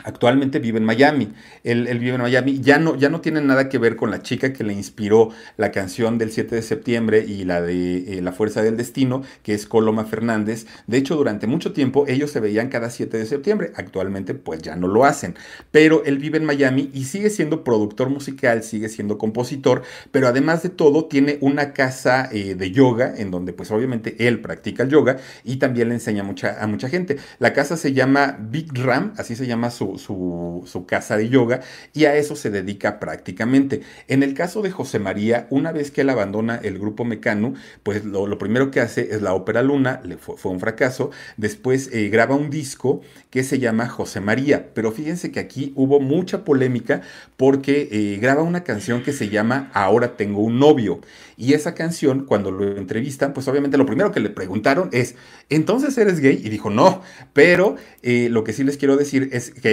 Actualmente 0.03 0.58
vive 0.58 0.79
en 0.79 0.86
Miami. 0.86 1.34
Él, 1.63 1.86
vive 1.99 2.15
en 2.15 2.21
Miami. 2.21 2.60
Ya 2.60 2.79
no, 2.79 2.95
ya 2.95 3.10
no 3.10 3.21
tiene 3.21 3.41
nada 3.41 3.69
que 3.69 3.77
ver 3.77 3.95
con 3.95 4.10
la 4.10 4.23
chica 4.23 4.51
que 4.51 4.63
le 4.63 4.73
inspiró 4.73 5.29
la 5.56 5.71
canción 5.71 6.17
del 6.17 6.32
7 6.32 6.56
de 6.56 6.62
septiembre 6.63 7.23
y 7.25 7.45
la 7.45 7.62
de 7.62 8.17
eh, 8.17 8.21
La 8.23 8.32
Fuerza 8.32 8.63
del 8.63 8.75
Destino, 8.75 9.21
que 9.43 9.53
es 9.53 9.67
Coloma 9.67 10.06
Fernández. 10.06 10.65
De 10.88 10.97
hecho, 10.97 11.15
durante 11.15 11.45
mucho 11.45 11.73
tiempo 11.73 12.06
ellos 12.08 12.32
se 12.32 12.39
veían 12.39 12.69
cada 12.69 12.89
7 12.89 13.17
de 13.17 13.25
septiembre. 13.27 13.71
Actualmente, 13.75 14.34
pues 14.34 14.63
ya 14.63 14.75
no 14.75 14.88
lo 14.88 15.06
hacen. 15.06 15.36
Pero 15.69 16.03
él 16.06 16.17
vive 16.17 16.39
en 16.39 16.45
Miami 16.45 16.89
y 16.91 17.06
sigue 17.06 17.29
siendo 17.29 17.63
productor 17.63 18.10
musical, 18.10 18.63
sigue 18.63 18.89
siendo 18.89 19.19
compositor, 19.19 19.84
pero 20.12 20.27
además 20.27 20.63
de 20.63 20.69
todo, 20.69 21.06
tiene 21.06 21.38
una 21.39 21.71
casa 21.73 22.27
eh, 22.32 22.56
de 22.56 22.71
yoga 22.71 23.13
en 23.15 23.29
donde, 23.29 23.53
pues 23.53 23.69
obviamente, 23.69 24.27
él 24.27 24.41
practica 24.41 24.84
el 24.84 24.89
yoga 24.89 25.17
y 25.43 25.58
también 25.58 25.89
le 25.89 25.95
enseña 25.95 26.23
mucha, 26.23 26.62
a 26.62 26.65
mucha 26.65 26.89
gente. 26.89 27.17
La 27.38 27.53
casa 27.53 27.77
se 27.77 27.93
llama 27.93 28.38
Big 28.41 28.73
Ram, 28.73 29.13
así 29.17 29.36
se 29.36 29.45
llama 29.45 29.69
su 29.69 29.82
su, 29.97 30.85
casa 30.87 31.17
de 31.17 31.29
yoga 31.29 31.61
y 31.93 32.05
a 32.05 32.15
eso 32.15 32.35
se 32.35 32.49
dedica 32.49 32.99
prácticamente. 32.99 33.81
En 34.07 34.23
el 34.23 34.33
caso 34.33 34.61
de 34.61 34.71
José 34.71 34.99
María, 34.99 35.47
una 35.49 35.71
vez 35.71 35.91
que 35.91 36.01
él 36.01 36.09
abandona 36.09 36.55
el 36.55 36.79
grupo 36.79 37.05
Mecano, 37.05 37.53
pues 37.83 38.03
lo, 38.05 38.37
primero 38.37 38.71
que 38.71 38.81
hace 38.81 39.13
es 39.13 39.21
la 39.21 39.33
ópera 39.33 39.61
Luna, 39.61 40.01
le 40.03 40.17
fue, 40.17 40.51
un 40.51 40.59
fracaso, 40.59 41.11
después 41.37 41.89
eh, 41.93 42.09
graba 42.09 42.35
un 42.35 42.49
disco 42.49 43.01
que 43.29 43.43
se 43.43 43.59
llama 43.59 43.87
José 43.87 44.19
María, 44.19 44.69
pero 44.73 44.91
fíjense 44.91 45.31
que 45.31 45.39
aquí 45.39 45.73
hubo 45.75 45.99
mucha 45.99 46.43
polémica 46.43 47.01
porque 47.37 47.89
eh, 47.91 48.19
graba 48.21 48.43
una 48.43 48.63
canción 48.63 49.03
que 49.03 49.13
se 49.13 49.29
llama 49.29 49.71
Ahora 49.73 50.17
tengo 50.17 50.41
un 50.41 50.59
novio 50.59 51.01
y 51.37 51.53
esa 51.53 51.73
canción, 51.73 52.25
cuando 52.25 52.51
lo 52.51 52.77
entrevistan, 52.77 53.33
pues 53.33 53.47
obviamente 53.47 53.77
lo 53.77 53.85
primero 53.85 54.11
que 54.11 54.19
le 54.19 54.29
preguntaron 54.29 54.89
es, 54.91 55.15
¿entonces 55.49 55.97
eres 55.97 56.19
gay? 56.19 56.39
Y 56.43 56.49
dijo, 56.49 56.69
no, 56.69 57.01
pero 57.33 57.75
eh, 58.01 58.29
lo 58.29 58.43
que 58.43 58.53
sí 58.53 58.63
les 58.63 58.77
quiero 58.77 58.97
decir 58.97 59.29
es 59.31 59.51
que 59.51 59.72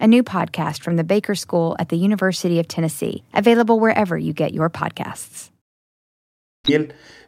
a 0.00 0.06
new 0.06 0.22
podcast 0.22 0.82
from 0.82 0.96
the 0.96 1.04
Baker 1.04 1.34
School 1.34 1.76
at 1.78 1.88
the 1.88 1.96
University 1.96 2.58
of 2.58 2.68
Tennessee, 2.68 3.22
available 3.32 3.80
wherever 3.80 4.18
you 4.18 4.32
get 4.32 4.52
your 4.52 4.68
podcasts. 4.68 5.50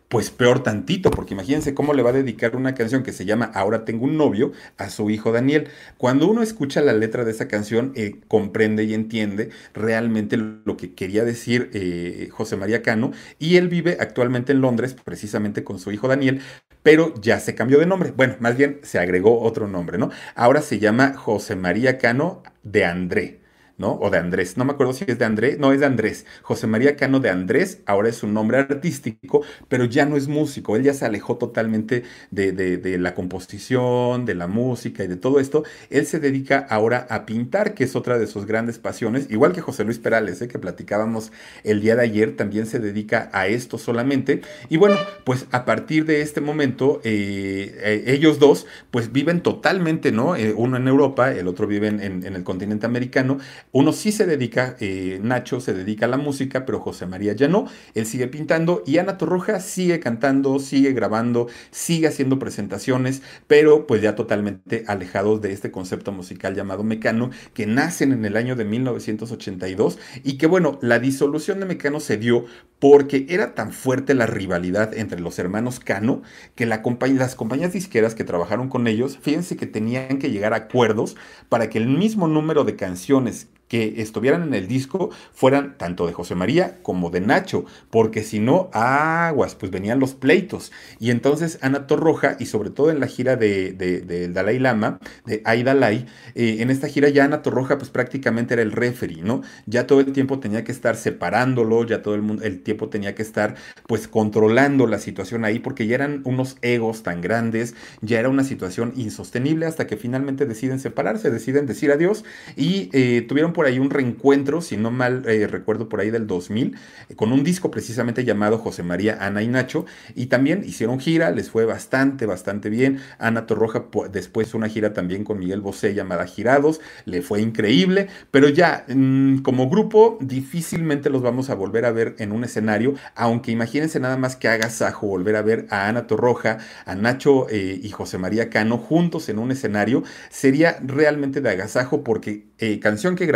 pues 0.08 0.30
peor 0.30 0.62
tantito, 0.62 1.10
porque 1.10 1.34
imagínense 1.34 1.74
cómo 1.74 1.92
le 1.92 2.02
va 2.02 2.10
a 2.10 2.14
dedicar 2.14 2.56
una 2.56 2.74
canción 2.74 3.02
que 3.02 3.12
se 3.12 3.24
llama 3.24 3.50
Ahora 3.54 3.84
tengo 3.84 4.04
un 4.04 4.16
novio 4.16 4.52
a 4.78 4.88
su 4.88 5.10
hijo 5.10 5.32
Daniel. 5.32 5.68
Cuando 5.98 6.28
uno 6.28 6.42
escucha 6.42 6.80
la 6.80 6.94
letra 6.94 7.24
de 7.24 7.32
esa 7.32 7.46
canción, 7.46 7.92
eh, 7.94 8.16
comprende 8.26 8.84
y 8.84 8.94
entiende 8.94 9.50
realmente 9.74 10.36
lo 10.36 10.76
que 10.76 10.94
quería 10.94 11.24
decir 11.24 11.70
eh, 11.74 12.28
José 12.30 12.56
María 12.56 12.82
Cano, 12.82 13.12
y 13.38 13.56
él 13.56 13.68
vive 13.68 13.98
actualmente 14.00 14.52
en 14.52 14.60
Londres, 14.60 14.94
precisamente 14.94 15.62
con 15.62 15.78
su 15.78 15.92
hijo 15.92 16.08
Daniel, 16.08 16.40
pero 16.88 17.12
ya 17.20 17.38
se 17.38 17.54
cambió 17.54 17.78
de 17.80 17.84
nombre. 17.84 18.14
Bueno, 18.16 18.36
más 18.40 18.56
bien 18.56 18.80
se 18.82 18.98
agregó 18.98 19.42
otro 19.42 19.68
nombre, 19.68 19.98
¿no? 19.98 20.10
Ahora 20.34 20.62
se 20.62 20.78
llama 20.78 21.12
José 21.12 21.54
María 21.54 21.98
Cano 21.98 22.42
de 22.62 22.86
André. 22.86 23.40
¿No? 23.78 23.92
O 24.00 24.10
de 24.10 24.18
Andrés, 24.18 24.56
no 24.56 24.64
me 24.64 24.72
acuerdo 24.72 24.92
si 24.92 25.04
es 25.06 25.18
de 25.18 25.24
Andrés, 25.24 25.58
no 25.58 25.72
es 25.72 25.80
de 25.80 25.86
Andrés. 25.86 26.26
José 26.42 26.66
María 26.66 26.96
Cano 26.96 27.20
de 27.20 27.30
Andrés, 27.30 27.80
ahora 27.86 28.08
es 28.08 28.22
un 28.24 28.34
nombre 28.34 28.58
artístico, 28.58 29.42
pero 29.68 29.84
ya 29.84 30.04
no 30.04 30.16
es 30.16 30.26
músico, 30.26 30.76
él 30.76 30.82
ya 30.82 30.94
se 30.94 31.06
alejó 31.06 31.36
totalmente 31.36 32.02
de, 32.30 32.98
la 32.98 33.14
composición, 33.14 34.24
de 34.24 34.34
la 34.34 34.48
música 34.48 35.04
y 35.04 35.06
de 35.06 35.16
todo 35.16 35.38
esto. 35.38 35.62
Él 35.90 36.06
se 36.06 36.18
dedica 36.18 36.66
ahora 36.68 37.06
a 37.08 37.24
pintar, 37.24 37.74
que 37.74 37.84
es 37.84 37.94
otra 37.94 38.18
de 38.18 38.26
sus 38.26 38.46
grandes 38.46 38.78
pasiones, 38.78 39.28
igual 39.30 39.52
que 39.52 39.60
José 39.60 39.84
Luis 39.84 39.98
Perales, 39.98 40.42
¿eh? 40.42 40.48
que 40.48 40.58
platicábamos 40.58 41.30
el 41.62 41.80
día 41.80 41.94
de 41.94 42.02
ayer, 42.02 42.36
también 42.36 42.66
se 42.66 42.80
dedica 42.80 43.30
a 43.32 43.46
esto 43.46 43.78
solamente. 43.78 44.40
Y 44.68 44.76
bueno, 44.76 44.96
pues 45.24 45.46
a 45.52 45.64
partir 45.64 46.04
de 46.04 46.20
este 46.22 46.40
momento, 46.40 47.00
eh, 47.04 47.78
eh, 47.82 48.04
ellos 48.08 48.40
dos, 48.40 48.66
pues 48.90 49.12
viven 49.12 49.40
totalmente, 49.40 50.10
¿no? 50.10 50.34
uno 50.56 50.76
en 50.76 50.88
Europa, 50.88 51.32
el 51.32 51.46
otro 51.46 51.66
vive 51.66 51.86
en, 51.88 52.00
en 52.00 52.34
el 52.34 52.42
continente 52.42 52.86
americano, 52.86 53.38
uno 53.72 53.92
sí 53.92 54.12
se 54.12 54.26
dedica, 54.26 54.76
eh, 54.80 55.20
Nacho 55.22 55.60
se 55.60 55.74
dedica 55.74 56.06
a 56.06 56.08
la 56.08 56.16
música, 56.16 56.64
pero 56.64 56.80
José 56.80 57.06
María 57.06 57.32
ya 57.34 57.48
no. 57.48 57.66
Él 57.94 58.06
sigue 58.06 58.28
pintando 58.28 58.82
y 58.86 58.98
Ana 58.98 59.18
Torroja 59.18 59.60
sigue 59.60 60.00
cantando, 60.00 60.58
sigue 60.58 60.92
grabando, 60.92 61.48
sigue 61.70 62.06
haciendo 62.06 62.38
presentaciones, 62.38 63.22
pero 63.46 63.86
pues 63.86 64.02
ya 64.02 64.14
totalmente 64.14 64.84
alejados 64.86 65.40
de 65.42 65.52
este 65.52 65.70
concepto 65.70 66.12
musical 66.12 66.54
llamado 66.54 66.82
Mecano, 66.82 67.30
que 67.54 67.66
nacen 67.66 68.12
en 68.12 68.24
el 68.24 68.36
año 68.36 68.56
de 68.56 68.64
1982 68.64 69.98
y 70.24 70.38
que 70.38 70.46
bueno, 70.46 70.78
la 70.82 70.98
disolución 70.98 71.60
de 71.60 71.66
Mecano 71.66 72.00
se 72.00 72.16
dio 72.16 72.46
porque 72.78 73.26
era 73.28 73.54
tan 73.54 73.72
fuerte 73.72 74.14
la 74.14 74.26
rivalidad 74.26 74.96
entre 74.96 75.20
los 75.20 75.38
hermanos 75.38 75.80
Cano 75.80 76.22
que 76.54 76.66
la 76.66 76.82
las 77.08 77.34
compañías 77.34 77.72
disqueras 77.72 78.14
que 78.14 78.24
trabajaron 78.24 78.68
con 78.68 78.86
ellos, 78.86 79.18
fíjense 79.20 79.56
que 79.56 79.66
tenían 79.66 80.18
que 80.18 80.30
llegar 80.30 80.52
a 80.52 80.56
acuerdos 80.56 81.16
para 81.48 81.68
que 81.68 81.78
el 81.78 81.88
mismo 81.88 82.28
número 82.28 82.64
de 82.64 82.76
canciones 82.76 83.48
que 83.68 84.00
estuvieran 84.02 84.42
en 84.42 84.54
el 84.54 84.66
disco 84.66 85.10
fueran 85.32 85.76
tanto 85.78 86.06
de 86.06 86.12
José 86.12 86.34
María 86.34 86.78
como 86.82 87.10
de 87.10 87.20
Nacho, 87.20 87.64
porque 87.90 88.22
si 88.22 88.40
no, 88.40 88.70
aguas, 88.72 89.54
pues 89.54 89.70
venían 89.70 90.00
los 90.00 90.14
pleitos. 90.14 90.72
Y 90.98 91.10
entonces 91.10 91.58
Ana 91.62 91.86
Torroja, 91.86 92.36
y 92.38 92.46
sobre 92.46 92.70
todo 92.70 92.90
en 92.90 93.00
la 93.00 93.06
gira 93.06 93.36
de, 93.36 94.28
Dalai 94.32 94.58
Lama, 94.58 94.98
de 95.24 95.42
Ay 95.44 95.62
Dalai, 95.62 96.06
eh, 96.34 96.56
en 96.60 96.70
esta 96.70 96.88
gira 96.88 97.08
ya 97.08 97.24
Ana 97.24 97.42
Torroja 97.42 97.78
pues 97.78 97.90
prácticamente 97.90 98.54
era 98.54 98.62
el 98.62 98.72
referee, 98.72 99.22
¿no? 99.22 99.42
Ya 99.66 99.86
todo 99.86 100.00
el 100.00 100.12
tiempo 100.12 100.40
tenía 100.40 100.64
que 100.64 100.72
estar 100.72 100.96
separándolo, 100.96 101.84
ya 101.84 102.02
todo 102.02 102.14
el, 102.14 102.22
mundo, 102.22 102.42
el 102.44 102.62
tiempo 102.62 102.88
tenía 102.88 103.14
que 103.14 103.22
estar 103.22 103.54
pues 103.86 104.08
controlando 104.08 104.86
la 104.86 104.98
situación 104.98 105.44
ahí, 105.44 105.58
porque 105.58 105.86
ya 105.86 105.96
eran 105.96 106.22
unos 106.24 106.56
egos 106.62 107.02
tan 107.02 107.20
grandes, 107.20 107.74
ya 108.00 108.18
era 108.18 108.28
una 108.28 108.44
situación 108.44 108.92
insostenible 108.96 109.66
hasta 109.66 109.86
que 109.86 109.96
finalmente 109.96 110.46
deciden 110.46 110.80
separarse, 110.80 111.30
deciden 111.30 111.66
decir 111.66 111.90
adiós 111.90 112.24
y 112.56 112.90
eh, 112.92 113.24
tuvieron 113.28 113.52
por 113.58 113.66
ahí 113.66 113.80
un 113.80 113.90
reencuentro, 113.90 114.60
si 114.60 114.76
no 114.76 114.92
mal 114.92 115.24
eh, 115.26 115.48
recuerdo 115.48 115.88
por 115.88 115.98
ahí 115.98 116.12
del 116.12 116.28
2000, 116.28 116.76
con 117.16 117.32
un 117.32 117.42
disco 117.42 117.72
precisamente 117.72 118.24
llamado 118.24 118.56
José 118.56 118.84
María, 118.84 119.18
Ana 119.20 119.42
y 119.42 119.48
Nacho, 119.48 119.84
y 120.14 120.26
también 120.26 120.62
hicieron 120.64 121.00
gira, 121.00 121.32
les 121.32 121.50
fue 121.50 121.64
bastante, 121.64 122.24
bastante 122.24 122.70
bien. 122.70 123.00
Ana 123.18 123.46
Torroja 123.46 123.86
después 124.12 124.54
una 124.54 124.68
gira 124.68 124.92
también 124.92 125.24
con 125.24 125.40
Miguel 125.40 125.60
Bosé 125.60 125.92
llamada 125.92 126.24
Girados, 126.28 126.80
le 127.04 127.20
fue 127.20 127.40
increíble, 127.40 128.06
pero 128.30 128.48
ya 128.48 128.84
mm, 128.86 129.38
como 129.38 129.68
grupo 129.68 130.18
difícilmente 130.20 131.10
los 131.10 131.22
vamos 131.22 131.50
a 131.50 131.56
volver 131.56 131.84
a 131.84 131.90
ver 131.90 132.14
en 132.20 132.30
un 132.30 132.44
escenario, 132.44 132.94
aunque 133.16 133.50
imagínense 133.50 133.98
nada 133.98 134.16
más 134.16 134.36
que 134.36 134.46
haga 134.46 134.70
Sajo 134.70 135.08
volver 135.08 135.34
a 135.34 135.42
ver 135.42 135.66
a 135.70 135.88
Ana 135.88 136.06
Torroja, 136.06 136.58
a 136.84 136.94
Nacho 136.94 137.48
eh, 137.50 137.80
y 137.82 137.90
José 137.90 138.18
María 138.18 138.50
Cano 138.50 138.78
juntos 138.78 139.28
en 139.28 139.40
un 139.40 139.50
escenario, 139.50 140.04
sería 140.30 140.78
realmente 140.80 141.40
de 141.40 141.50
agasajo 141.50 142.04
porque 142.04 142.46
eh, 142.60 142.78
canción 142.80 143.16
que 143.16 143.26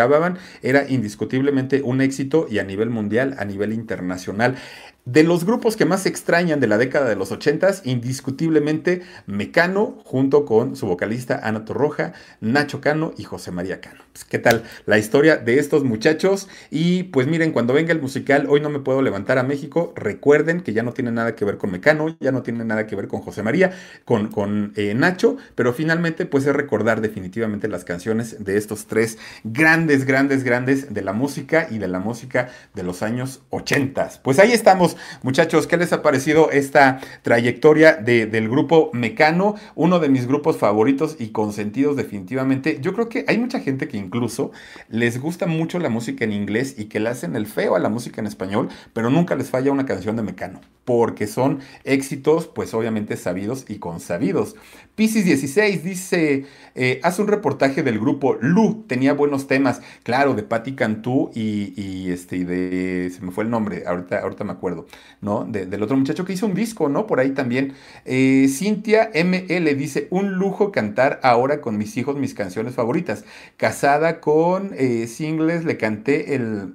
era 0.63 0.89
indiscutiblemente 0.89 1.83
un 1.83 2.01
éxito 2.01 2.47
y 2.51 2.59
a 2.59 2.65
nivel 2.65 2.91
mundial, 2.91 3.37
a 3.39 3.45
nivel 3.45 3.73
internacional. 3.73 4.57
De 5.05 5.25
los 5.25 5.45
grupos 5.45 5.77
que 5.77 5.85
más 5.85 6.07
extrañan 6.07 6.61
de 6.61 6.69
la 6.69 6.79
década 6.79 7.09
de 7.09 7.17
los 7.17 7.33
80, 7.33 7.83
indiscutiblemente 7.85 9.03
Mecano, 9.27 9.99
junto 10.05 10.45
con 10.45 10.77
su 10.77 10.87
vocalista 10.87 11.41
Ana 11.43 11.65
Torroja, 11.65 12.13
Nacho 12.41 12.81
Cano 12.81 13.13
y 13.17 13.25
José 13.25 13.51
María 13.51 13.81
Cano. 13.81 14.03
Pues, 14.13 14.25
¿Qué 14.27 14.39
tal 14.39 14.65
la 14.85 14.99
historia 14.99 15.37
de 15.37 15.59
estos 15.59 15.85
muchachos? 15.85 16.49
Y 16.71 17.05
pues 17.05 17.27
miren, 17.27 17.53
cuando 17.53 17.73
venga 17.73 17.93
el 17.93 18.01
musical, 18.01 18.47
hoy 18.49 18.61
no 18.61 18.69
me 18.69 18.79
puedo 18.79 19.01
levantar 19.01 19.39
a 19.39 19.43
México. 19.43 19.95
Recuerden 19.97 20.61
que 20.61 20.75
ya 20.75 20.83
no 20.83 20.93
tiene 20.93 21.11
nada 21.13 21.35
que 21.35 21.47
ver 21.47 21.57
con 21.57 21.71
Mecano, 21.71 22.15
ya 22.21 22.31
no 22.31 22.43
tiene 22.43 22.65
nada 22.65 22.87
que 22.87 22.95
ver 22.95 23.09
con 23.09 23.23
José 23.23 23.43
María, 23.43 23.73
con, 24.05 24.29
con 24.29 24.75
eh, 24.77 24.93
Nacho, 24.95 25.39
pero 25.55 25.73
finalmente 25.73 26.27
pues 26.27 26.47
es 26.47 26.55
recordar 26.55 27.01
definitivamente 27.01 27.69
las 27.69 27.85
canciones 27.85 28.45
de 28.45 28.59
estos 28.59 28.87
tres 28.87 29.17
grandes, 29.45 30.05
grandes, 30.05 30.45
grandes 30.45 30.93
de 30.93 31.03
la 31.03 31.15
música 31.15 31.69
y 31.71 31.79
de 31.79 31.89
la 31.89 31.99
música 31.99 32.51
de 32.75 32.83
los 32.83 33.03
años 33.03 33.41
80. 33.49 34.11
Pues 34.23 34.39
ahí 34.39 34.53
estamos 34.53 34.97
muchachos, 35.23 35.67
¿qué 35.67 35.79
les 35.79 35.93
ha 35.95 36.03
parecido 36.03 36.51
esta 36.51 37.01
trayectoria 37.23 37.95
del 37.95 38.49
grupo 38.51 38.91
Mecano? 38.93 39.55
Uno 39.75 40.01
de 40.01 40.11
mis 40.11 40.27
grupos 40.27 40.59
favoritos 40.59 41.17
y 41.19 41.29
consentidos 41.29 41.97
definitivamente. 41.97 42.79
Yo 42.83 42.93
creo 42.93 43.09
que 43.09 43.25
hay 43.27 43.39
mucha 43.39 43.61
gente 43.61 43.89
que 43.89 44.02
incluso 44.03 44.53
les 44.89 45.21
gusta 45.21 45.47
mucho 45.47 45.79
la 45.79 45.89
música 45.89 46.25
en 46.25 46.33
inglés 46.33 46.75
y 46.79 46.87
que 46.87 47.01
le 47.01 47.09
hacen 47.09 47.37
el 47.37 47.47
feo 47.47 47.77
a 47.77 47.79
la 47.79 47.89
música 47.89 48.21
en 48.21 48.27
español, 48.27 48.69
pero 48.93 49.11
nunca 49.11 49.35
les 49.35 49.51
falla 49.51 49.73
una 49.73 49.87
canción 49.87 50.17
de 50.17 50.23
Mecano, 50.23 50.61
porque 50.85 51.27
son 51.27 51.61
éxitos, 51.85 52.49
pues 52.49 52.75
obviamente 52.75 53.17
sabidos 53.17 53.65
y 53.69 53.79
consabidos. 53.79 54.57
Pisces 54.95 55.25
16 55.25 55.85
dice, 55.85 56.45
eh, 56.75 57.01
hace 57.03 57.23
un 57.23 57.29
reportaje 57.29 57.83
del 57.83 57.99
grupo 57.99 58.37
Lu, 58.41 58.85
tenía 58.87 59.15
buenos 59.15 59.47
temas, 59.47 59.81
claro, 60.03 60.35
de 60.35 60.43
Patti 60.43 60.75
Cantú 60.75 61.31
y, 61.35 62.11
este, 62.11 62.45
de, 62.45 63.11
se 63.11 63.23
me 63.23 63.31
fue 63.31 63.45
el 63.45 63.51
nombre, 63.51 63.85
ahorita, 63.87 64.19
ahorita 64.19 64.45
me 64.45 64.53
acuerdo, 64.53 64.87
¿no? 65.23 65.45
del 65.45 65.83
otro 65.83 65.97
muchacho 65.97 66.25
que 66.27 66.35
hizo 66.35 66.47
un 66.47 66.55
disco, 66.55 66.89
¿no? 66.91 67.07
Por 67.07 67.21
ahí 67.21 67.31
también. 67.31 67.73
Eh, 68.05 68.49
Cintia 68.51 69.11
ML 69.15 69.75
dice, 69.77 70.09
un 70.11 70.35
lujo 70.35 70.73
cantar 70.73 71.21
ahora 71.23 71.61
con 71.63 71.79
mis 71.79 71.97
hijos 71.97 72.17
mis 72.17 72.35
canciones 72.35 72.75
favoritas. 72.75 73.25
Casada 73.57 74.21
con 74.21 74.73
eh, 74.75 75.07
singles, 75.07 75.65
le 75.65 75.77
canté 75.79 76.35
el... 76.35 76.75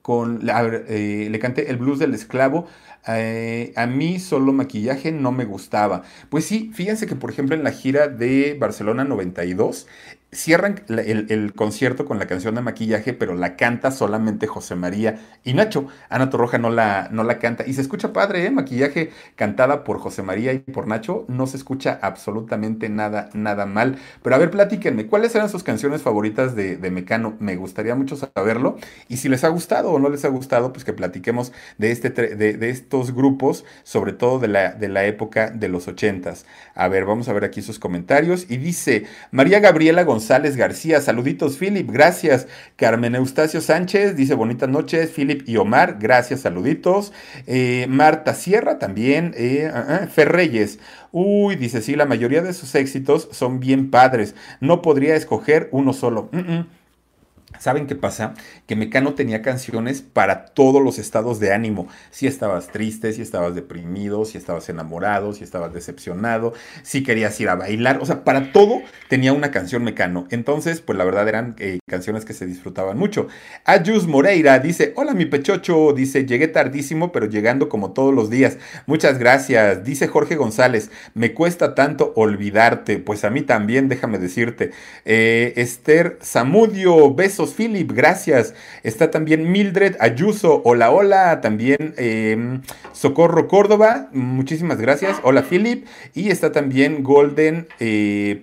Con, 0.00 0.46
le 0.46 1.38
canté 1.38 1.70
el 1.70 1.76
blues 1.76 1.98
del 1.98 2.14
esclavo 2.14 2.66
eh, 3.08 3.72
a 3.76 3.86
mí 3.86 4.18
solo 4.18 4.52
maquillaje 4.52 5.12
no 5.12 5.32
me 5.32 5.44
gustaba. 5.44 6.02
Pues 6.28 6.44
sí, 6.44 6.70
fíjense 6.74 7.06
que 7.06 7.16
por 7.16 7.30
ejemplo 7.30 7.54
en 7.54 7.64
la 7.64 7.72
gira 7.72 8.08
de 8.08 8.56
Barcelona 8.58 9.04
92, 9.04 9.86
cierran 10.30 10.82
el, 10.88 11.54
concierto 11.54 12.04
con 12.04 12.18
la 12.18 12.26
canción 12.26 12.54
de 12.54 12.60
maquillaje, 12.60 13.14
pero 13.14 13.34
la 13.34 13.56
canta 13.56 13.90
solamente 13.90 14.46
José 14.46 14.74
María 14.74 15.20
y 15.42 15.54
Nacho. 15.54 15.86
Ana 16.10 16.28
Torroja 16.28 16.58
no 16.58 16.68
la, 16.68 17.08
no 17.10 17.24
la 17.24 17.38
canta. 17.38 17.64
Y 17.66 17.72
se 17.72 17.80
escucha 17.80 18.12
padre, 18.12 18.44
¿eh? 18.44 18.50
Maquillaje 18.50 19.10
cantada 19.36 19.84
por 19.84 19.98
José 19.98 20.22
María 20.22 20.52
y 20.52 20.58
por 20.58 20.86
Nacho. 20.86 21.24
No 21.28 21.46
se 21.46 21.56
escucha 21.56 21.98
absolutamente 22.02 22.90
nada, 22.90 23.30
nada 23.32 23.64
mal. 23.64 23.96
Pero 24.22 24.36
a 24.36 24.38
ver, 24.38 24.50
platíquenme, 24.50 25.06
¿cuáles 25.06 25.34
eran 25.34 25.48
sus 25.48 25.62
canciones 25.62 26.02
favoritas 26.02 26.54
de, 26.54 26.76
Mecano? 26.90 27.36
Me 27.40 27.56
gustaría 27.56 27.94
mucho 27.94 28.16
saberlo. 28.16 28.76
Y 29.08 29.16
si 29.16 29.30
les 29.30 29.44
ha 29.44 29.48
gustado 29.48 29.90
o 29.92 29.98
no 29.98 30.10
les 30.10 30.26
ha 30.26 30.28
gustado, 30.28 30.72
pues 30.74 30.84
que 30.84 30.92
platiquemos 30.92 31.52
de, 31.78 31.90
este, 31.90 32.10
de, 32.10 32.68
estos 32.68 33.14
grupos, 33.14 33.64
sobre 33.82 34.12
todo 34.12 34.38
de 34.38 34.48
la, 34.48 34.72
de 34.72 34.88
la 34.88 35.06
época 35.06 35.50
de 35.50 35.68
los 35.68 35.88
ochentas. 35.88 36.44
A 36.74 36.88
ver, 36.88 37.06
vamos 37.06 37.28
a 37.28 37.32
ver 37.32 37.44
aquí 37.44 37.62
sus 37.62 37.78
comentarios. 37.78 38.46
Y 38.50 38.58
dice 38.58 39.06
María 39.30 39.60
Gabriela 39.60 40.04
González 40.04 40.17
González 40.18 40.56
García. 40.56 41.00
Saluditos, 41.00 41.58
Philip, 41.58 41.88
gracias. 41.88 42.48
Carmen 42.74 43.14
Eustacio 43.14 43.60
Sánchez 43.60 44.16
dice 44.16 44.34
bonitas 44.34 44.68
noches. 44.68 45.10
Philip 45.14 45.48
y 45.48 45.58
Omar, 45.58 45.98
gracias, 46.00 46.40
saluditos. 46.40 47.12
Eh, 47.46 47.86
Marta 47.88 48.34
Sierra 48.34 48.80
también. 48.80 49.32
Eh, 49.36 49.70
uh, 49.72 50.08
Ferreyes. 50.08 50.80
Uy, 51.12 51.54
dice, 51.54 51.82
sí, 51.82 51.94
la 51.94 52.04
mayoría 52.04 52.42
de 52.42 52.52
sus 52.52 52.74
éxitos 52.74 53.28
son 53.30 53.60
bien 53.60 53.92
padres. 53.92 54.34
No 54.58 54.82
podría 54.82 55.14
escoger 55.14 55.68
uno 55.70 55.92
solo. 55.92 56.30
¿Saben 57.58 57.86
qué 57.86 57.94
pasa? 57.94 58.34
Que 58.66 58.76
Mecano 58.76 59.14
tenía 59.14 59.42
canciones 59.42 60.02
para 60.02 60.46
todos 60.46 60.82
los 60.82 60.98
estados 60.98 61.40
de 61.40 61.52
ánimo. 61.52 61.88
Si 62.10 62.26
estabas 62.26 62.68
triste, 62.68 63.12
si 63.12 63.22
estabas 63.22 63.54
deprimido, 63.54 64.24
si 64.24 64.38
estabas 64.38 64.68
enamorado, 64.68 65.32
si 65.32 65.44
estabas 65.44 65.72
decepcionado, 65.72 66.52
si 66.82 67.02
querías 67.02 67.38
ir 67.40 67.48
a 67.48 67.54
bailar. 67.56 67.98
O 68.00 68.06
sea, 68.06 68.24
para 68.24 68.52
todo 68.52 68.82
tenía 69.08 69.32
una 69.32 69.50
canción 69.50 69.84
Mecano. 69.84 70.26
Entonces, 70.30 70.80
pues 70.80 70.96
la 70.96 71.04
verdad 71.04 71.28
eran 71.28 71.56
eh, 71.58 71.78
canciones 71.88 72.24
que 72.24 72.32
se 72.32 72.46
disfrutaban 72.46 72.98
mucho. 72.98 73.28
Ayus 73.64 74.06
Moreira 74.06 74.58
dice, 74.58 74.92
hola 74.96 75.14
mi 75.14 75.26
pechocho, 75.26 75.92
dice, 75.92 76.26
llegué 76.26 76.48
tardísimo, 76.48 77.12
pero 77.12 77.26
llegando 77.26 77.68
como 77.68 77.92
todos 77.92 78.14
los 78.14 78.30
días. 78.30 78.58
Muchas 78.86 79.18
gracias. 79.18 79.84
Dice 79.84 80.08
Jorge 80.08 80.36
González, 80.36 80.90
me 81.14 81.34
cuesta 81.34 81.74
tanto 81.74 82.12
olvidarte. 82.16 82.98
Pues 82.98 83.24
a 83.24 83.30
mí 83.30 83.42
también, 83.42 83.88
déjame 83.88 84.18
decirte. 84.18 84.70
Eh, 85.04 85.54
Esther 85.56 86.18
Zamudio, 86.22 87.14
besos 87.14 87.47
Philip, 87.54 87.90
gracias. 87.92 88.54
Está 88.82 89.10
también 89.10 89.50
Mildred 89.50 89.96
Ayuso, 90.00 90.62
hola, 90.64 90.90
hola. 90.90 91.40
También 91.40 91.94
em, 91.96 92.62
Socorro 92.92 93.48
Córdoba, 93.48 94.08
muchísimas 94.12 94.80
gracias. 94.80 95.18
Hola, 95.22 95.42
Philip. 95.42 95.86
Y 96.14 96.30
está 96.30 96.52
también 96.52 97.02
Golden 97.02 97.68
eh, 97.80 98.42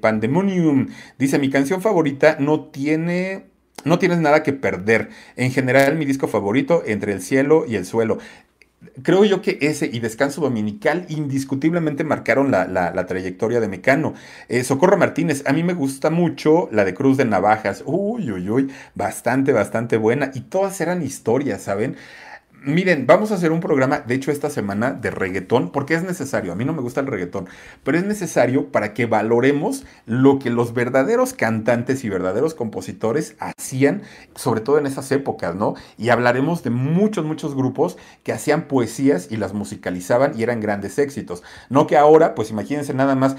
Pandemonium. 0.00 0.88
Dice, 1.18 1.38
mi 1.38 1.50
canción 1.50 1.80
favorita 1.82 2.36
no 2.38 2.66
tiene... 2.66 3.46
No 3.84 3.98
tienes 3.98 4.18
nada 4.18 4.44
que 4.44 4.52
perder. 4.52 5.08
En 5.34 5.50
general, 5.50 5.96
mi 5.96 6.04
disco 6.04 6.28
favorito, 6.28 6.84
Entre 6.86 7.12
el 7.12 7.20
cielo 7.20 7.64
y 7.66 7.74
el 7.74 7.84
suelo 7.84 8.18
creo 9.02 9.24
yo 9.24 9.42
que 9.42 9.58
ese 9.60 9.86
y 9.92 10.00
Descanso 10.00 10.40
Dominical 10.40 11.06
indiscutiblemente 11.08 12.04
marcaron 12.04 12.50
la, 12.50 13.06
trayectoria 13.06 13.60
de 13.60 13.68
Mecano. 13.68 14.14
Eh, 14.48 14.64
Socorro 14.64 14.96
Martínez, 14.96 15.42
a 15.46 15.52
mí 15.52 15.62
me 15.62 15.74
gusta 15.74 16.10
mucho 16.10 16.68
la 16.72 16.84
de 16.84 16.94
Cruz 16.94 17.16
de 17.16 17.24
Navajas. 17.24 17.82
Uy, 17.86 18.30
uy, 18.30 18.48
uy, 18.50 18.72
bastante, 18.94 19.52
bastante 19.52 19.96
buena. 19.96 20.30
Y 20.34 20.42
todas 20.42 20.80
eran 20.80 21.02
historias, 21.02 21.62
¿saben? 21.62 21.96
Miren, 22.64 23.08
vamos 23.08 23.32
a 23.32 23.34
hacer 23.34 23.50
un 23.50 23.58
programa, 23.58 23.98
de 24.00 24.14
hecho 24.14 24.30
esta 24.30 24.48
semana, 24.48 24.92
de 24.92 25.10
reggaetón, 25.10 25.72
porque 25.72 25.94
es 25.94 26.04
necesario. 26.04 26.52
A 26.52 26.54
mí 26.54 26.64
no 26.64 26.72
me 26.72 26.80
gusta 26.80 27.00
el 27.00 27.08
reggaetón, 27.08 27.48
pero 27.82 27.98
es 27.98 28.04
necesario 28.04 28.70
para 28.70 28.94
que 28.94 29.06
valoremos 29.06 29.84
lo 30.06 30.38
que 30.38 30.48
los 30.48 30.72
verdaderos 30.72 31.32
cantantes 31.32 32.04
y 32.04 32.08
verdaderos 32.08 32.54
compositores 32.54 33.34
hacían, 33.40 34.02
sobre 34.36 34.60
todo 34.60 34.78
en 34.78 34.86
esas 34.86 35.10
épocas, 35.10 35.56
¿no? 35.56 35.74
Y 35.98 36.10
hablaremos 36.10 36.62
de 36.62 36.70
muchos, 36.70 37.24
muchos 37.24 37.56
grupos 37.56 37.98
que 38.22 38.32
hacían 38.32 38.68
poesías 38.68 39.26
y 39.28 39.38
las 39.38 39.54
musicalizaban 39.54 40.38
y 40.38 40.44
eran 40.44 40.60
grandes 40.60 41.00
éxitos. 41.00 41.42
No 41.68 41.88
que 41.88 41.96
ahora, 41.96 42.36
pues 42.36 42.50
imagínense 42.50 42.94
nada 42.94 43.16
más, 43.16 43.34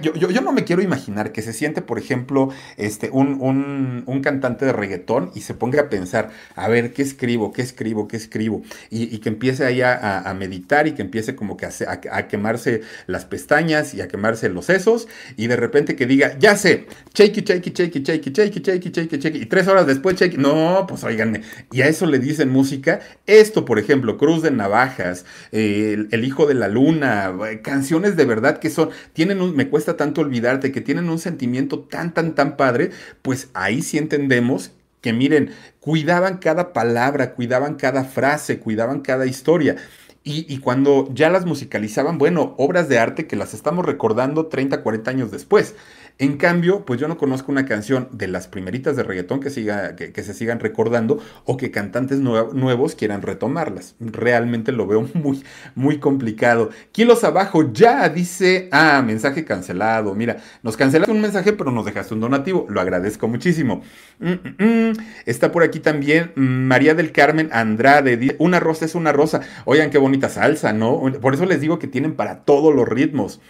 yo, 0.00 0.40
no 0.42 0.52
me 0.52 0.62
quiero 0.62 0.82
imaginar 0.82 1.32
que 1.32 1.42
se 1.42 1.52
siente, 1.52 1.82
por 1.82 1.98
ejemplo, 1.98 2.50
este, 2.76 3.10
un, 3.10 4.04
un 4.06 4.20
cantante 4.20 4.66
de 4.66 4.72
reggaetón 4.72 5.32
y 5.34 5.40
se 5.40 5.54
ponga 5.54 5.80
a 5.80 5.88
pensar, 5.88 6.30
a 6.54 6.68
ver, 6.68 6.92
¿qué 6.92 7.02
escribo? 7.02 7.52
¿Qué 7.52 7.62
escribo? 7.62 8.06
¿Qué 8.06 8.16
escribo? 8.16 8.35
Y, 8.40 9.18
que 9.18 9.28
empiece 9.28 9.64
ahí 9.64 9.82
a, 9.82 10.34
meditar 10.38 10.86
y 10.86 10.92
que 10.92 11.02
empiece 11.02 11.34
como 11.34 11.56
que 11.56 11.66
a, 11.66 12.28
quemarse 12.28 12.82
las 13.06 13.24
pestañas 13.24 13.94
y 13.94 14.00
a 14.00 14.08
quemarse 14.08 14.48
los 14.48 14.66
sesos 14.66 15.08
y 15.36 15.46
de 15.46 15.56
repente 15.56 15.96
que 15.96 16.06
diga, 16.06 16.36
ya 16.38 16.56
sé, 16.56 16.86
shakey, 17.14 17.44
shakey, 17.44 17.72
shakey, 17.72 18.02
shakey, 18.02 18.32
shakey, 18.32 18.62
shakey, 18.62 18.92
shakey, 18.92 19.18
shakey, 19.18 19.42
y 19.42 19.46
tres 19.46 19.68
horas 19.68 19.86
después 19.86 20.16
shakey, 20.16 20.38
no, 20.38 20.86
pues 20.88 21.04
oigan, 21.04 21.42
y 21.72 21.80
a 21.82 21.88
eso 21.88 22.06
le 22.06 22.18
dicen 22.18 22.50
música, 22.50 23.00
esto 23.26 23.64
por 23.64 23.78
ejemplo, 23.78 24.18
Cruz 24.18 24.42
de 24.42 24.50
Navajas, 24.50 25.24
el, 25.52 26.24
Hijo 26.26 26.46
de 26.46 26.54
la 26.54 26.68
Luna, 26.68 27.32
canciones 27.62 28.16
de 28.16 28.24
verdad 28.24 28.58
que 28.58 28.70
son, 28.70 28.90
tienen 29.12 29.54
me 29.54 29.68
cuesta 29.68 29.96
tanto 29.96 30.20
olvidarte, 30.20 30.72
que 30.72 30.80
tienen 30.80 31.08
un 31.08 31.18
sentimiento 31.18 31.80
tan, 31.80 32.12
tan, 32.12 32.34
tan 32.34 32.56
padre, 32.56 32.90
pues 33.22 33.48
ahí 33.54 33.82
sí 33.82 33.98
entendemos 33.98 34.72
que 35.06 35.12
miren, 35.12 35.52
cuidaban 35.78 36.38
cada 36.38 36.72
palabra, 36.72 37.34
cuidaban 37.34 37.76
cada 37.76 38.02
frase, 38.02 38.58
cuidaban 38.58 39.02
cada 39.02 39.24
historia. 39.24 39.76
Y, 40.24 40.58
cuando 40.58 41.08
ya 41.14 41.30
las 41.30 41.46
musicalizaban, 41.46 42.18
bueno, 42.18 42.56
obras 42.58 42.88
de 42.88 42.98
arte 42.98 43.28
que 43.28 43.36
las 43.36 43.54
estamos 43.54 43.86
recordando 43.86 44.46
30, 44.46 44.82
40 44.82 45.08
años 45.12 45.30
después. 45.30 45.76
En 46.18 46.38
cambio, 46.38 46.86
pues 46.86 46.98
yo 46.98 47.08
no 47.08 47.18
conozco 47.18 47.52
una 47.52 47.66
canción 47.66 48.08
de 48.10 48.26
las 48.26 48.48
primeritas 48.48 48.96
de 48.96 49.02
reggaetón 49.02 49.40
que, 49.40 49.50
se 49.50 50.34
sigan 50.34 50.60
recordando 50.60 51.18
o 51.44 51.58
que 51.58 51.70
cantantes 51.70 52.20
nuevos 52.20 52.94
quieran 52.94 53.20
retomarlas. 53.20 53.96
Realmente 54.00 54.72
lo 54.72 54.86
veo 54.86 55.06
muy, 55.14 55.44
muy 55.74 55.98
complicado. 55.98 56.70
Kilos 56.92 57.22
abajo 57.22 57.70
ya 57.70 58.08
dice, 58.08 58.70
ah, 58.72 59.02
mensaje 59.04 59.44
cancelado. 59.44 60.14
Mira, 60.14 60.38
nos 60.62 60.78
cancelaste 60.78 61.12
un 61.12 61.20
mensaje, 61.20 61.52
pero 61.52 61.70
nos 61.70 61.84
dejaste 61.84 62.14
un 62.14 62.20
donativo. 62.20 62.66
Lo 62.70 62.80
agradezco 62.80 63.28
muchísimo. 63.28 63.82
Mm, 64.18 64.30
mm, 64.30 64.64
mm. 64.64 64.92
Está 65.26 65.52
por 65.52 65.64
aquí 65.64 65.80
también 65.80 66.32
María 66.34 66.94
del 66.94 67.12
Carmen 67.12 67.50
Andrade. 67.52 68.36
Una 68.38 68.58
rosa 68.58 68.86
es 68.86 68.94
una 68.94 69.12
rosa. 69.12 69.42
Oigan, 69.66 69.90
qué 69.90 69.98
bonita 69.98 70.30
salsa, 70.30 70.72
¿no? 70.72 70.98
Por 71.20 71.34
eso 71.34 71.44
les 71.44 71.60
digo 71.60 71.78
que 71.78 71.88
tienen 71.88 72.14
para 72.14 72.44
todos 72.44 72.74
los 72.74 72.88
ritmos. 72.88 73.40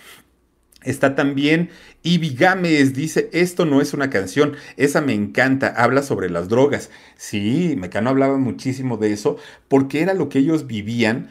Está 0.86 1.14
también 1.14 1.70
Ivy 2.04 2.34
Gámez, 2.36 2.94
dice, 2.94 3.28
esto 3.32 3.66
no 3.66 3.80
es 3.80 3.92
una 3.92 4.08
canción, 4.08 4.54
esa 4.76 5.00
me 5.00 5.12
encanta, 5.14 5.68
habla 5.68 6.02
sobre 6.02 6.30
las 6.30 6.48
drogas. 6.48 6.90
Sí, 7.16 7.74
Mecano 7.76 8.10
hablaba 8.10 8.38
muchísimo 8.38 8.96
de 8.96 9.12
eso 9.12 9.36
porque 9.68 10.00
era 10.00 10.14
lo 10.14 10.28
que 10.28 10.38
ellos 10.38 10.66
vivían, 10.68 11.30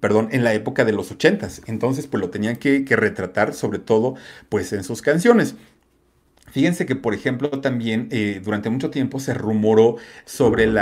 perdón, 0.00 0.28
en 0.32 0.42
la 0.44 0.54
época 0.54 0.84
de 0.84 0.92
los 0.92 1.10
ochentas. 1.12 1.62
Entonces, 1.66 2.06
pues 2.06 2.20
lo 2.20 2.30
tenían 2.30 2.56
que, 2.56 2.84
que 2.84 2.96
retratar 2.96 3.54
sobre 3.54 3.78
todo, 3.78 4.16
pues 4.48 4.72
en 4.72 4.84
sus 4.84 5.02
canciones. 5.02 5.54
Fíjense 6.58 6.86
que, 6.86 6.96
por 6.96 7.14
ejemplo, 7.14 7.48
también 7.60 8.08
eh, 8.10 8.40
durante 8.44 8.68
mucho 8.68 8.90
tiempo 8.90 9.20
se 9.20 9.32
rumoró 9.32 9.94
sobre 10.24 10.64
el 10.64 10.74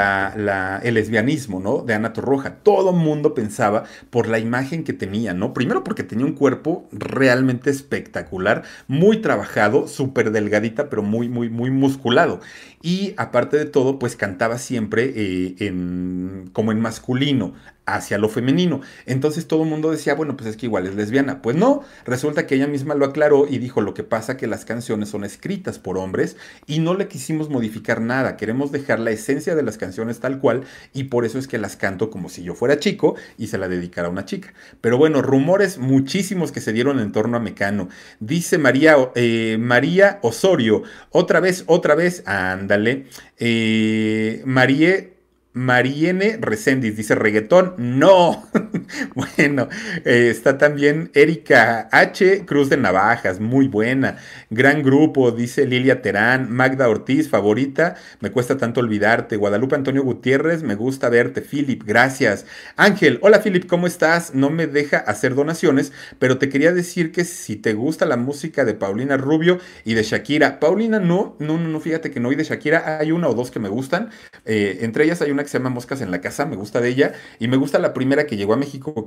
lesbianismo, 0.95 1.61
¿no? 1.61 1.83
De 1.83 1.93
Ana 1.93 2.15
Torroja. 2.15 2.61
Todo 2.62 2.95
mundo 2.95 3.35
pensaba 3.35 3.85
por 4.09 4.27
la 4.27 4.39
imagen 4.39 4.85
que 4.85 4.95
tenía, 4.95 5.35
¿no? 5.35 5.53
Primero 5.53 5.85
porque 5.85 6.03
tenía 6.03 6.25
un 6.25 6.33
cuerpo 6.33 6.89
realmente 6.93 7.69
espectacular, 7.69 8.62
muy 8.89 9.19
trabajado, 9.19 9.87
súper 9.87 10.31
delgadita, 10.31 10.89
pero 10.89 11.03
muy, 11.03 11.29
muy, 11.29 11.51
muy 11.51 11.71
musculado. 11.71 12.41
Y 12.83 13.15
aparte 13.17 13.57
de 13.57 13.65
todo, 13.65 13.99
pues 13.99 14.17
cantaba 14.17 14.59
siempre 14.59 15.12
eh, 15.15 15.57
en, 15.59 16.51
como 16.53 16.73
en 16.73 16.81
masculino, 16.81 17.55
hacia 17.87 18.19
lo 18.19 18.29
femenino. 18.29 18.81
Entonces 19.07 19.47
todo 19.47 19.62
el 19.62 19.71
mundo 19.71 19.91
decía, 19.91 20.15
bueno, 20.15 20.37
pues 20.37 20.51
es 20.51 20.57
que 20.57 20.67
igual 20.67 20.87
es 20.87 20.97
lesbiana. 20.97 21.41
Pues 21.41 21.57
no, 21.57 21.83
resulta 22.05 22.47
que 22.47 22.57
ella 22.57 22.67
misma 22.67 22.95
lo 22.95 23.07
aclaró 23.07 23.47
y 23.49 23.59
dijo, 23.59 23.81
lo 23.81 23.95
que 23.95 24.03
pasa 24.03 24.37
que 24.37 24.49
las 24.49 24.65
canciones 24.65 25.09
son 25.09 25.25
escritas 25.25 25.79
por 25.79 25.97
hombres 25.97 26.37
y 26.67 26.81
no 26.81 26.95
le 26.95 27.07
quisimos 27.07 27.49
modificar 27.49 28.01
nada, 28.01 28.37
queremos 28.37 28.73
dejar 28.73 28.99
la 28.99 29.12
esencia 29.12 29.55
de 29.55 29.62
las 29.62 29.79
canciones 29.79 30.19
tal 30.19 30.41
cual 30.41 30.65
y 30.93 31.05
por 31.05 31.25
eso 31.25 31.39
es 31.39 31.47
que 31.47 31.59
las 31.59 31.77
canto 31.77 32.11
como 32.11 32.29
si 32.29 32.43
yo 32.43 32.55
fuera 32.55 32.81
chico 32.81 33.15
y 33.39 33.47
se 33.47 33.59
la 33.59 33.69
dedicara 33.69 34.09
a 34.09 34.11
una 34.11 34.25
chica. 34.25 34.53
Pero 34.81 34.99
bueno, 34.99 35.23
rumores 35.23 35.79
muchísimos 35.79 36.51
que 36.51 36.61
se 36.61 36.73
dieron 36.73 36.99
en 36.99 37.12
torno 37.12 37.37
a 37.37 37.41
Mecano. 37.41 37.89
Dice 38.19 38.59
María, 38.59 38.97
eh, 39.15 39.59
María 39.61 40.19
Osorio, 40.23 40.83
otra 41.11 41.39
vez, 41.39 41.62
otra 41.67 41.95
vez, 41.95 42.25
ándale, 42.67 43.07
eh, 43.39 44.43
María 44.45 45.07
Mariene 45.53 46.37
Reséndiz 46.41 46.97
dice 46.97 47.15
reggaetón, 47.15 47.75
no. 47.79 48.45
bueno, 49.15 49.69
eh, 50.05 50.29
está 50.31 50.59
también 50.59 51.11
Erika 51.15 51.89
H. 51.91 52.45
Cruz 52.45 52.69
de 52.69 52.77
Navajas, 52.77 53.41
muy 53.41 53.69
buena. 53.69 54.19
Gran 54.51 54.83
grupo, 54.83 55.31
dice 55.31 55.67
Lilia 55.67 56.03
Terán. 56.03 56.53
Magda 56.53 56.89
Ortiz, 56.89 57.29
favorita, 57.29 57.97
me 58.21 58.31
cuesta 58.31 58.57
tanto 58.57 58.81
olvidarte. 58.81 59.37
Guadalupe 59.37 59.75
Antonio 59.77 60.03
Gutiérrez, 60.03 60.62
me 60.62 60.75
gusta 60.75 61.09
verte. 61.09 61.41
Philip, 61.41 61.83
gracias. 61.85 62.47
Ángel, 62.77 63.19
hola 63.23 63.43
Philip, 63.43 63.67
¿cómo 63.67 63.87
estás? 63.87 64.35
No 64.35 64.51
me 64.51 64.67
deja 64.67 64.99
hacer 64.99 65.35
donaciones, 65.35 65.93
pero 66.19 66.39
te 66.39 66.49
quería 66.49 66.73
decir 66.73 67.12
que 67.12 67.25
si 67.25 67.57
te 67.57 67.73
gusta 67.73 68.05
la 68.07 68.17
música 68.17 68.65
de 68.65 68.75
Paulina 68.75 69.17
Rubio 69.17 69.59
y 69.85 69.95
de 69.95 70.03
Shakira. 70.03 70.61
Paulina 70.61 71.01
no, 71.01 71.37
no, 71.39 71.59
no, 71.59 71.81
fíjate 71.81 72.11
que 72.11 72.21
no. 72.21 72.33
Y 72.33 72.35
de 72.35 72.45
Shakira 72.45 72.99
hay 72.99 73.12
una 73.12 73.29
o 73.29 73.35
dos 73.35 73.51
que 73.51 73.59
me 73.59 73.69
gustan. 73.69 74.11
Eh, 74.45 74.79
entre 74.83 75.05
ellas 75.05 75.23
hay 75.23 75.31
una 75.31 75.47
se 75.49 75.59
llama 75.59 75.71
Moscas 75.71 76.01
en 76.01 76.11
la 76.11 76.21
Casa, 76.21 76.47
me 76.47 76.57
gusta 76.57 76.81
de 76.81 76.89
ella. 76.89 77.12
Y 77.39 77.49
me 77.49 77.57
gusta 77.57 77.79
la 77.79 77.95
primera 77.95 78.27
que 78.27 78.37
llegó 78.37 78.55
a 78.55 78.57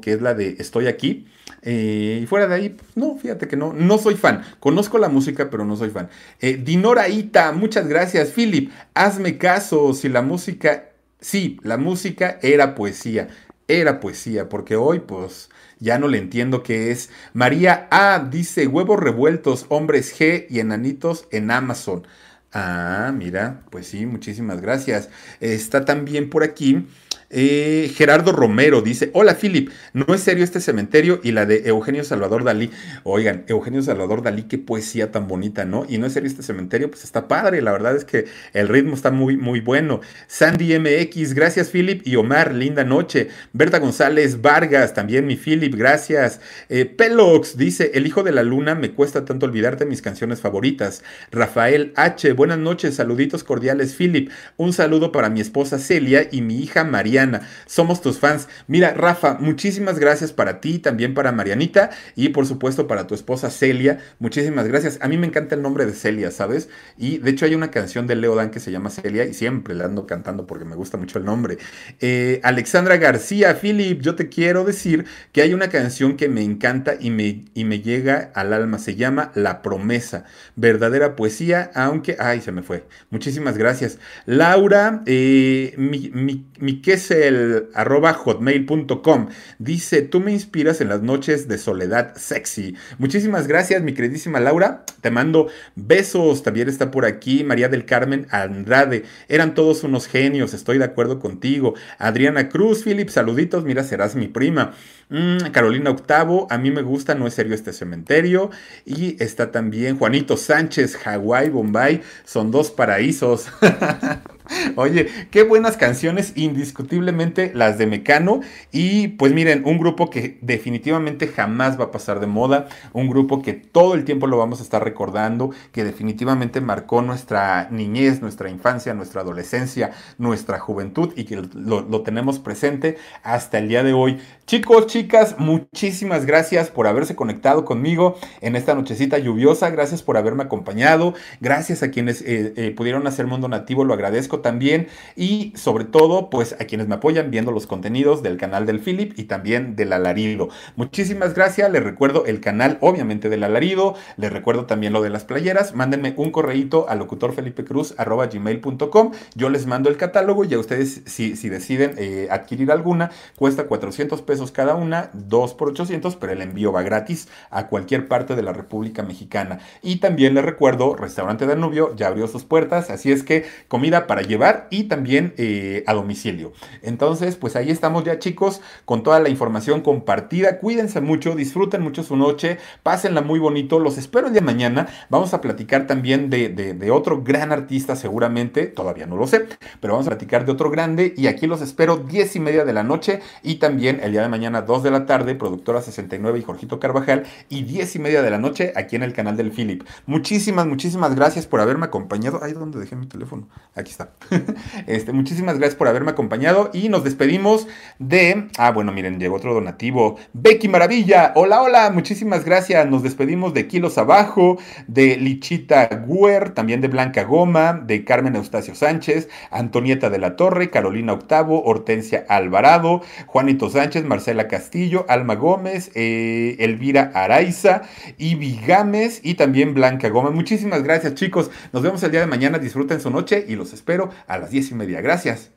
Que 0.02 0.13
es 0.13 0.22
la 0.22 0.34
de 0.34 0.56
Estoy 0.60 0.88
aquí. 0.88 1.28
Eh, 1.62 2.19
y 2.24 2.26
fuera 2.26 2.48
de 2.48 2.56
ahí, 2.56 2.69
pues, 2.69 2.89
no, 2.95 3.17
fíjate 3.17 3.48
que 3.48 3.58
no, 3.58 3.74
no 3.74 3.98
soy 3.98 4.15
fan. 4.15 4.43
Conozco 4.60 4.98
la 4.98 5.10
música, 5.10 5.50
pero 5.50 5.65
no 5.65 5.76
soy 5.76 5.89
fan. 5.89 6.10
Eh, 6.39 6.60
Dinora 6.63 7.10
Ita, 7.10 7.52
muchas 7.52 7.88
gracias. 7.88 8.30
Philip, 8.30 8.72
hazme 8.93 9.38
caso, 9.38 9.93
si 9.93 10.10
la 10.10 10.22
música, 10.22 10.89
sí, 11.19 11.58
la 11.63 11.78
música 11.78 12.39
era 12.41 12.76
poesía. 12.76 13.28
Era 13.67 14.00
poesía, 14.00 14.50
porque 14.50 14.76
hoy, 14.76 15.00
pues, 15.00 15.50
ya 15.80 16.00
no 16.00 16.08
le 16.08 16.17
entiendo 16.17 16.63
qué 16.63 16.91
es. 16.91 17.10
María 17.34 17.88
A 17.91 18.28
dice 18.30 18.67
huevos 18.67 19.00
revueltos, 19.00 19.65
hombres 19.69 20.17
G 20.17 20.48
y 20.50 20.60
enanitos 20.60 21.28
en 21.32 21.52
Amazon. 21.52 22.06
Ah, 22.52 23.13
mira, 23.15 23.62
pues 23.69 23.88
sí, 23.88 24.06
muchísimas 24.06 24.62
gracias. 24.62 25.10
Está 25.39 25.86
también 25.86 26.30
por 26.30 26.43
aquí 26.43 26.88
eh, 27.29 27.91
Gerardo 27.95 28.31
Romero 28.31 28.81
dice, 28.81 29.11
hola 29.13 29.37
Philip, 29.39 29.69
no 29.93 30.13
es 30.15 30.21
serio 30.21 30.43
este 30.43 30.59
cementerio 30.59 31.19
y 31.23 31.31
la 31.31 31.45
de 31.45 31.67
Eugenio 31.67 32.03
Salvador 32.03 32.43
Dalí. 32.43 32.71
Oigan, 33.03 33.43
Eugenio 33.47 33.83
Salvador 33.83 34.23
Dalí, 34.23 34.43
qué 34.43 34.57
poesía 34.57 35.11
tan 35.11 35.27
bonita, 35.27 35.63
¿no? 35.63 35.85
Y 35.87 35.99
no 35.99 36.07
es 36.07 36.13
serio 36.13 36.27
este 36.27 36.41
cementerio, 36.41 36.89
pues 36.89 37.03
está 37.03 37.27
padre, 37.27 37.61
la 37.61 37.71
verdad 37.71 37.95
es 37.95 38.03
que 38.03 38.25
el 38.53 38.67
ritmo 38.67 38.95
está 38.95 39.11
muy, 39.11 39.37
muy 39.37 39.59
bueno. 39.59 40.01
Sandy 40.27 40.79
MX, 40.79 41.33
gracias 41.35 41.69
Philip 41.69 42.01
y 42.05 42.15
Omar, 42.15 42.53
linda 42.53 42.83
noche. 42.83 43.29
Berta 43.53 43.77
González 43.77 44.41
Vargas, 44.41 44.93
también 44.95 45.27
mi 45.27 45.35
Philip, 45.35 45.75
gracias. 45.75 46.41
Eh, 46.69 46.85
Pelox 46.85 47.57
dice, 47.57 47.91
el 47.93 48.07
hijo 48.07 48.23
de 48.23 48.31
la 48.31 48.41
luna, 48.41 48.73
me 48.73 48.91
cuesta 48.91 49.25
tanto 49.25 49.45
olvidarte 49.45 49.85
mis 49.85 50.01
canciones 50.01 50.41
favoritas. 50.41 51.03
Rafael 51.31 51.93
H, 51.95 52.33
buenas 52.33 52.57
noches, 52.57 52.95
saluditos 52.95 53.43
cordiales 53.43 53.93
Philip. 53.93 54.31
Un 54.57 54.73
saludo 54.73 55.11
para 55.11 55.29
mi 55.29 55.41
esposa 55.41 55.77
Celia 55.77 56.27
y 56.31 56.41
mi 56.41 56.57
hija 56.57 56.83
María 56.83 57.18
somos 57.65 58.01
tus 58.01 58.19
fans. 58.19 58.47
Mira, 58.67 58.93
Rafa, 58.93 59.38
muchísimas 59.39 59.99
gracias 59.99 60.32
para 60.32 60.62
ti, 60.62 60.79
también 60.79 61.13
para 61.13 61.32
Marianita 61.32 61.89
y 62.15 62.29
por 62.29 62.45
supuesto 62.45 62.88
para 62.88 63.08
tu 63.08 63.15
esposa 63.15 63.49
Celia. 63.49 63.99
Muchísimas 64.19 64.67
gracias. 64.67 64.97
A 65.01 65.08
mí 65.08 65.17
me 65.17 65.27
encanta 65.27 65.55
el 65.55 65.62
nombre 65.62 65.86
de 65.86 65.93
Celia, 65.93 66.32
¿sabes? 66.32 66.69
Y 66.97 67.17
de 67.19 67.32
hecho 67.32 67.45
hay 67.45 67.55
una 67.55 67.71
canción 67.71 68.08
de 68.08 68.15
Leo 68.15 68.36
Dan 68.36 68.51
que 68.51 68.60
se 68.60 68.71
llama 68.71 68.89
Celia 68.89 69.25
y 69.25 69.34
siempre 69.34 69.75
la 69.75 69.86
ando 69.86 70.05
cantando 70.08 70.45
porque 70.45 70.65
me 70.65 70.75
gusta 70.75 70.97
mucho 70.97 71.19
el 71.19 71.25
nombre. 71.25 71.58
Eh, 71.99 72.39
Alexandra 72.43 72.97
García, 72.97 73.55
Philip, 73.60 74.01
yo 74.01 74.15
te 74.15 74.29
quiero 74.29 74.63
decir 74.63 75.05
que 75.32 75.41
hay 75.41 75.53
una 75.53 75.69
canción 75.69 76.17
que 76.17 76.29
me 76.29 76.43
encanta 76.43 76.95
y 76.99 77.12
me, 77.12 77.45
y 77.53 77.65
me 77.65 77.82
llega 77.82 78.32
al 78.34 78.53
alma. 78.53 78.79
Se 78.79 78.95
llama 78.95 79.32
La 79.36 79.62
Promesa. 79.62 80.25
Verdadera 80.55 81.15
poesía, 81.15 81.71
aunque... 81.73 82.15
Ay, 82.19 82.41
se 82.41 82.51
me 82.51 82.63
fue. 82.63 82.86
Muchísimas 83.10 83.58
gracias. 83.58 83.99
Laura, 84.25 85.03
eh, 85.05 85.73
mi, 85.77 86.12
mi, 86.13 86.45
mi 86.60 86.82
el 87.12 87.69
arroba 87.74 88.13
hotmail.com. 88.13 89.30
Dice, 89.58 90.02
tú 90.02 90.19
me 90.19 90.32
inspiras 90.32 90.82
en 90.82 90.89
las 90.89 91.02
noches 91.02 91.48
de 91.48 91.58
soledad 91.58 92.15
sexy. 92.15 92.76
Muchísimas 92.98 93.48
gracias, 93.48 93.82
mi 93.82 93.93
queridísima 93.93 94.39
Laura. 94.39 94.86
Te 95.02 95.12
mando 95.12 95.48
besos. 95.76 96.43
También 96.43 96.69
está 96.69 96.91
por 96.91 97.06
aquí 97.06 97.43
María 97.43 97.69
del 97.69 97.86
Carmen 97.86 98.28
Andrade. 98.32 99.04
Eran 99.28 99.54
todos 99.54 99.84
unos 99.84 100.08
genios, 100.08 100.54
estoy 100.54 100.78
de 100.78 100.86
acuerdo 100.86 101.19
contigo. 101.19 101.76
Adriana 101.98 102.50
Cruz, 102.50 102.84
Philip, 102.84 103.10
saluditos. 103.10 103.63
Mira, 103.63 103.84
serás 103.84 104.15
mi 104.15 104.28
prima. 104.28 104.74
Mm, 105.10 105.50
Carolina 105.52 105.89
Octavo, 105.89 106.48
a 106.52 106.58
mí 106.58 106.69
me 106.69 106.84
gusta, 106.84 107.15
no 107.15 107.26
es 107.28 107.34
serio 107.34 107.56
este 107.56 107.74
cementerio. 107.74 108.52
Y 108.86 109.22
está 109.22 109.52
también 109.52 109.98
Juanito 109.98 110.38
Sánchez, 110.38 110.98
Hawái, 110.98 111.50
Bombay. 111.50 112.02
Son 112.26 112.52
dos 112.52 112.72
paraísos. 112.72 113.48
Oye, 114.75 115.07
qué 115.31 115.43
buenas 115.43 115.77
canciones, 115.77 116.33
indiscutiblemente 116.35 117.51
las 117.53 117.77
de 117.77 117.88
Mecano. 117.88 118.41
Y 118.71 119.09
pues 119.09 119.33
miren, 119.33 119.63
un 119.65 119.77
grupo 119.77 120.09
que 120.09 120.38
definitivamente 120.41 121.27
jamás 121.27 121.79
va 121.79 121.85
a 121.85 121.91
pasar 121.91 122.19
de 122.19 122.27
moda, 122.27 122.67
un 122.93 123.09
grupo 123.09 123.41
que 123.41 123.53
todo 123.53 123.95
el 123.95 124.05
tiempo 124.05 124.27
lo 124.27 124.38
vamos 124.38 124.59
a 124.59 124.63
estar 124.63 124.83
recordando, 124.83 125.51
que 125.71 125.83
definitivamente 125.83 126.62
marcó 126.62 127.01
nuestra 127.01 127.69
niñez, 127.71 128.21
nuestra 128.21 128.49
infancia, 128.49 128.93
nuestra 128.93 129.21
adolescencia, 129.21 129.91
nuestra 130.17 130.59
juventud 130.59 131.13
y 131.15 131.25
que 131.25 131.41
lo, 131.53 132.01
tenemos 132.01 132.39
presente 132.39 132.97
hasta 133.23 133.59
el 133.59 133.67
día 133.67 133.83
de 133.83 133.93
hoy. 133.93 134.19
Chicos, 134.49 134.88
chicas, 134.88 135.35
muchísimas 135.38 136.25
gracias 136.25 136.71
por 136.71 136.88
haberse 136.88 137.15
conectado 137.15 137.65
conmigo 137.65 138.17
en 138.41 138.55
esta 138.55 138.73
nochecita 138.73 139.19
lluviosa. 139.19 139.69
Gracias 139.69 140.01
por 140.01 140.17
haberme 140.17 140.41
acompañado. 140.41 141.13
Gracias 141.39 141.83
a 141.83 141.91
quienes 141.91 142.23
eh, 142.23 142.53
eh, 142.55 142.71
pudieron 142.71 143.05
hacerme 143.05 143.35
un 143.35 143.41
donativo, 143.41 143.83
lo 143.83 143.93
agradezco 143.93 144.09
agradezco 144.09 144.39
también 144.39 144.88
y 145.15 145.53
sobre 145.55 145.85
todo 145.85 146.31
pues 146.31 146.53
a 146.53 146.65
quienes 146.65 146.88
me 146.88 146.95
apoyan 146.95 147.29
viendo 147.29 147.51
los 147.51 147.67
contenidos 147.67 148.23
del 148.23 148.38
canal 148.38 148.65
del 148.65 148.79
Philip 148.79 149.13
y 149.19 149.25
también 149.25 149.75
del 149.75 149.93
Alarido. 149.93 150.49
Muchísimas 150.75 151.35
gracias, 151.35 151.71
les 151.71 151.83
recuerdo 151.83 152.25
el 152.25 152.41
canal 152.41 152.79
obviamente 152.81 153.29
del 153.29 153.43
Alarido, 153.43 153.93
les 154.17 154.33
recuerdo 154.33 154.65
también 154.65 154.93
lo 154.93 155.03
de 155.03 155.12
las 155.12 155.25
playeras, 155.25 155.75
mándenme 155.75 156.15
un 156.17 156.31
correíto 156.31 156.88
a 156.89 156.95
locutorfelipecruz.com, 156.95 159.12
yo 159.35 159.49
les 159.49 159.67
mando 159.67 159.91
el 159.91 159.97
catálogo 159.97 160.43
y 160.43 160.55
a 160.55 160.59
ustedes 160.59 161.03
si, 161.05 161.35
si 161.35 161.49
deciden 161.49 161.93
eh, 161.99 162.29
adquirir 162.31 162.71
alguna, 162.71 163.12
cuesta 163.35 163.67
400 163.67 164.23
pesos 164.23 164.38
cada 164.52 164.75
una, 164.75 165.12
2 165.13 165.54
por 165.54 165.69
800, 165.69 166.15
pero 166.15 166.34
el 166.34 166.41
envío 166.41 166.71
va 166.71 166.82
gratis 166.82 167.28
a 167.49 167.67
cualquier 167.67 168.08
parte 168.08 168.36
de 168.36 168.41
la 168.41 168.54
República 168.54 169.04
Mexicana. 169.04 169.60
Y 169.82 169.97
también 169.97 170.34
les 170.34 170.43
recuerdo, 170.43 170.95
Restaurante 170.95 171.45
Danubio 171.45 171.95
ya 171.95 172.08
abrió 172.08 172.28
sus 172.28 172.43
puertas, 172.43 172.89
así 172.89 173.12
es 173.12 173.23
que 173.23 173.45
comida 173.67 174.08
para 174.08 174.21
llevar 174.21 174.67
y 174.69 174.86
también 174.86 175.34
eh, 175.38 175.84
a 175.88 175.93
domicilio. 175.93 176.54
Entonces, 176.82 177.36
pues 177.36 177.56
ahí 177.56 177.69
estamos 177.69 178.04
ya 178.04 178.19
chicos, 178.19 178.62
con 178.86 179.04
toda 179.04 179.19
la 179.19 179.30
información 179.30 179.82
compartida. 179.82 180.60
Cuídense 180.60 181.02
mucho, 181.02 181.36
disfruten 181.36 181.82
mucho 181.82 182.04
su 182.04 182.15
noche, 182.15 182.58
pásenla 182.84 183.22
muy 183.22 183.39
bonito. 183.39 183.80
Los 183.80 183.97
espero 183.97 184.28
el 184.28 184.34
día 184.34 184.41
de 184.41 184.45
mañana. 184.45 184.88
Vamos 185.09 185.34
a 185.34 185.41
platicar 185.41 185.88
también 185.88 186.30
de, 186.30 186.49
de 186.49 186.91
otro 186.91 187.22
gran 187.22 187.51
artista, 187.51 187.95
seguramente, 187.95 188.68
todavía 188.68 189.05
no 189.05 189.18
lo 189.18 189.28
sé, 189.28 189.45
pero 189.80 189.93
vamos 189.93 190.07
a 190.07 190.11
platicar 190.11 190.45
de 190.45 190.51
otro 190.51 190.70
grande 190.70 191.13
y 191.16 191.28
aquí 191.28 191.47
los 191.47 191.61
espero 191.61 191.97
10 191.97 192.36
y 192.36 192.39
media 192.39 192.66
de 192.66 192.74
la 192.74 192.84
noche 192.84 193.22
y 193.43 193.55
también 193.55 193.99
el 194.01 194.11
día 194.11 194.22
de 194.22 194.28
mañana 194.30 194.61
2 194.61 194.84
de 194.84 194.91
la 194.91 195.05
tarde, 195.05 195.36
productora 195.36 195.82
69 195.82 196.39
y 196.39 196.43
Jorgito 196.43 196.80
Carvajal 196.80 197.23
y 197.49 197.63
10 197.63 197.95
y 197.95 197.99
media 197.99 198.21
de 198.21 198.30
la 198.30 198.38
noche 198.38 198.73
aquí 198.75 198.95
en 198.95 199.03
el 199.03 199.13
canal 199.13 199.36
del 199.36 199.51
Philip. 199.51 199.84
Muchísimas, 200.05 200.65
muchísimas 200.67 201.15
gracias 201.15 201.47
por 201.47 201.61
haberme 201.61 201.86
acompañado. 201.86 202.39
Ay, 202.41 202.53
¿dónde 202.53 202.80
dejé 202.80 202.95
mi 202.95 203.07
teléfono? 203.07 203.47
Aquí 203.75 203.91
está. 203.91 204.11
este, 204.88 205.11
muchísimas 205.11 205.57
gracias 205.57 205.75
por 205.75 205.88
haberme 205.88 206.11
acompañado 206.11 206.69
y 206.73 206.89
nos 206.89 207.03
despedimos 207.03 207.67
de... 207.97 208.47
Ah, 208.57 208.71
bueno, 208.71 208.91
miren, 208.91 209.19
llegó 209.19 209.36
otro 209.36 209.53
donativo. 209.53 210.17
Becky 210.34 210.67
Maravilla. 210.67 211.34
Hola, 211.36 211.61
hola. 211.61 211.89
Muchísimas 211.91 212.45
gracias. 212.45 212.88
Nos 212.88 213.03
despedimos 213.03 213.53
de 213.53 213.67
Kilos 213.67 213.97
Abajo, 213.97 214.57
de 214.88 215.17
Lichita 215.17 215.88
Guer, 215.88 216.51
también 216.51 216.82
de 216.82 216.88
Blanca 216.88 217.23
Goma, 217.23 217.73
de 217.73 218.03
Carmen 218.03 218.36
Eustacio 218.36 218.75
Sánchez, 218.75 219.30
Antonieta 219.51 220.09
de 220.09 220.19
la 220.19 220.36
Torre, 220.36 220.69
Carolina 220.69 221.13
Octavo, 221.13 221.63
Hortensia 221.63 222.25
Alvarado, 222.27 223.01
Juanito 223.27 223.69
Sánchez, 223.69 224.05
Marcela 224.20 224.49
Castillo, 224.49 225.05
Alma 225.07 225.36
Gómez, 225.36 225.91
eh, 225.95 226.57
Elvira 226.59 227.11
Araiza, 227.15 227.84
Ibi 228.17 228.59
Gámez 228.67 229.22
y 229.24 229.36
también 229.36 229.74
Blanca 229.74 230.09
Goma. 230.09 230.30
Muchísimas 230.30 230.84
gracias, 230.84 231.15
chicos. 231.15 231.49
Nos 231.72 231.84
vemos 231.84 232.03
el 232.03 232.11
día 232.11 232.20
de 232.20 232.28
mañana. 232.28 232.59
Disfruten 232.59 232.99
su 232.99 233.09
noche 233.09 233.45
y 233.47 233.55
los 233.55 233.72
espero 233.72 234.09
a 234.28 234.38
las 234.38 234.51
diez 234.51 234.72
y 234.72 234.76
media. 234.76 234.99
Gracias. 234.99 235.51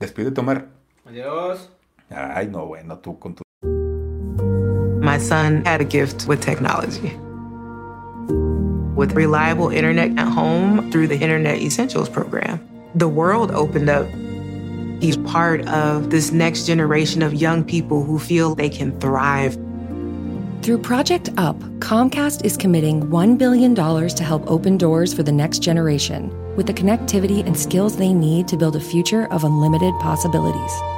Despide 0.00 0.32
Tomar. 0.32 0.66
Adiós. 1.06 1.70
Ay, 2.10 2.48
no, 2.48 2.66
bueno, 2.66 2.98
tú 2.98 3.20
con 3.20 3.36
tu. 3.36 3.42
My 5.00 5.20
son 5.20 5.62
had 5.64 5.80
a 5.80 5.84
gift 5.84 6.26
with 6.26 6.40
technology. 6.40 7.16
With 8.96 9.12
reliable 9.14 9.68
internet 9.70 10.18
at 10.18 10.26
home 10.26 10.90
through 10.90 11.06
the 11.06 11.14
Internet 11.14 11.60
Essentials 11.60 12.08
program, 12.08 12.58
the 12.96 13.06
world 13.06 13.52
opened 13.52 13.88
up. 13.88 14.08
He's 15.00 15.16
part 15.18 15.66
of 15.68 16.10
this 16.10 16.32
next 16.32 16.66
generation 16.66 17.22
of 17.22 17.34
young 17.34 17.64
people 17.64 18.02
who 18.02 18.18
feel 18.18 18.54
they 18.54 18.68
can 18.68 18.98
thrive. 19.00 19.54
Through 20.62 20.78
Project 20.78 21.30
UP, 21.36 21.56
Comcast 21.78 22.44
is 22.44 22.56
committing 22.56 23.02
$1 23.02 23.38
billion 23.38 23.74
to 23.74 24.24
help 24.24 24.50
open 24.50 24.76
doors 24.76 25.14
for 25.14 25.22
the 25.22 25.32
next 25.32 25.60
generation 25.60 26.30
with 26.56 26.66
the 26.66 26.74
connectivity 26.74 27.46
and 27.46 27.56
skills 27.56 27.96
they 27.96 28.12
need 28.12 28.48
to 28.48 28.56
build 28.56 28.74
a 28.74 28.80
future 28.80 29.26
of 29.32 29.44
unlimited 29.44 29.94
possibilities. 30.00 30.97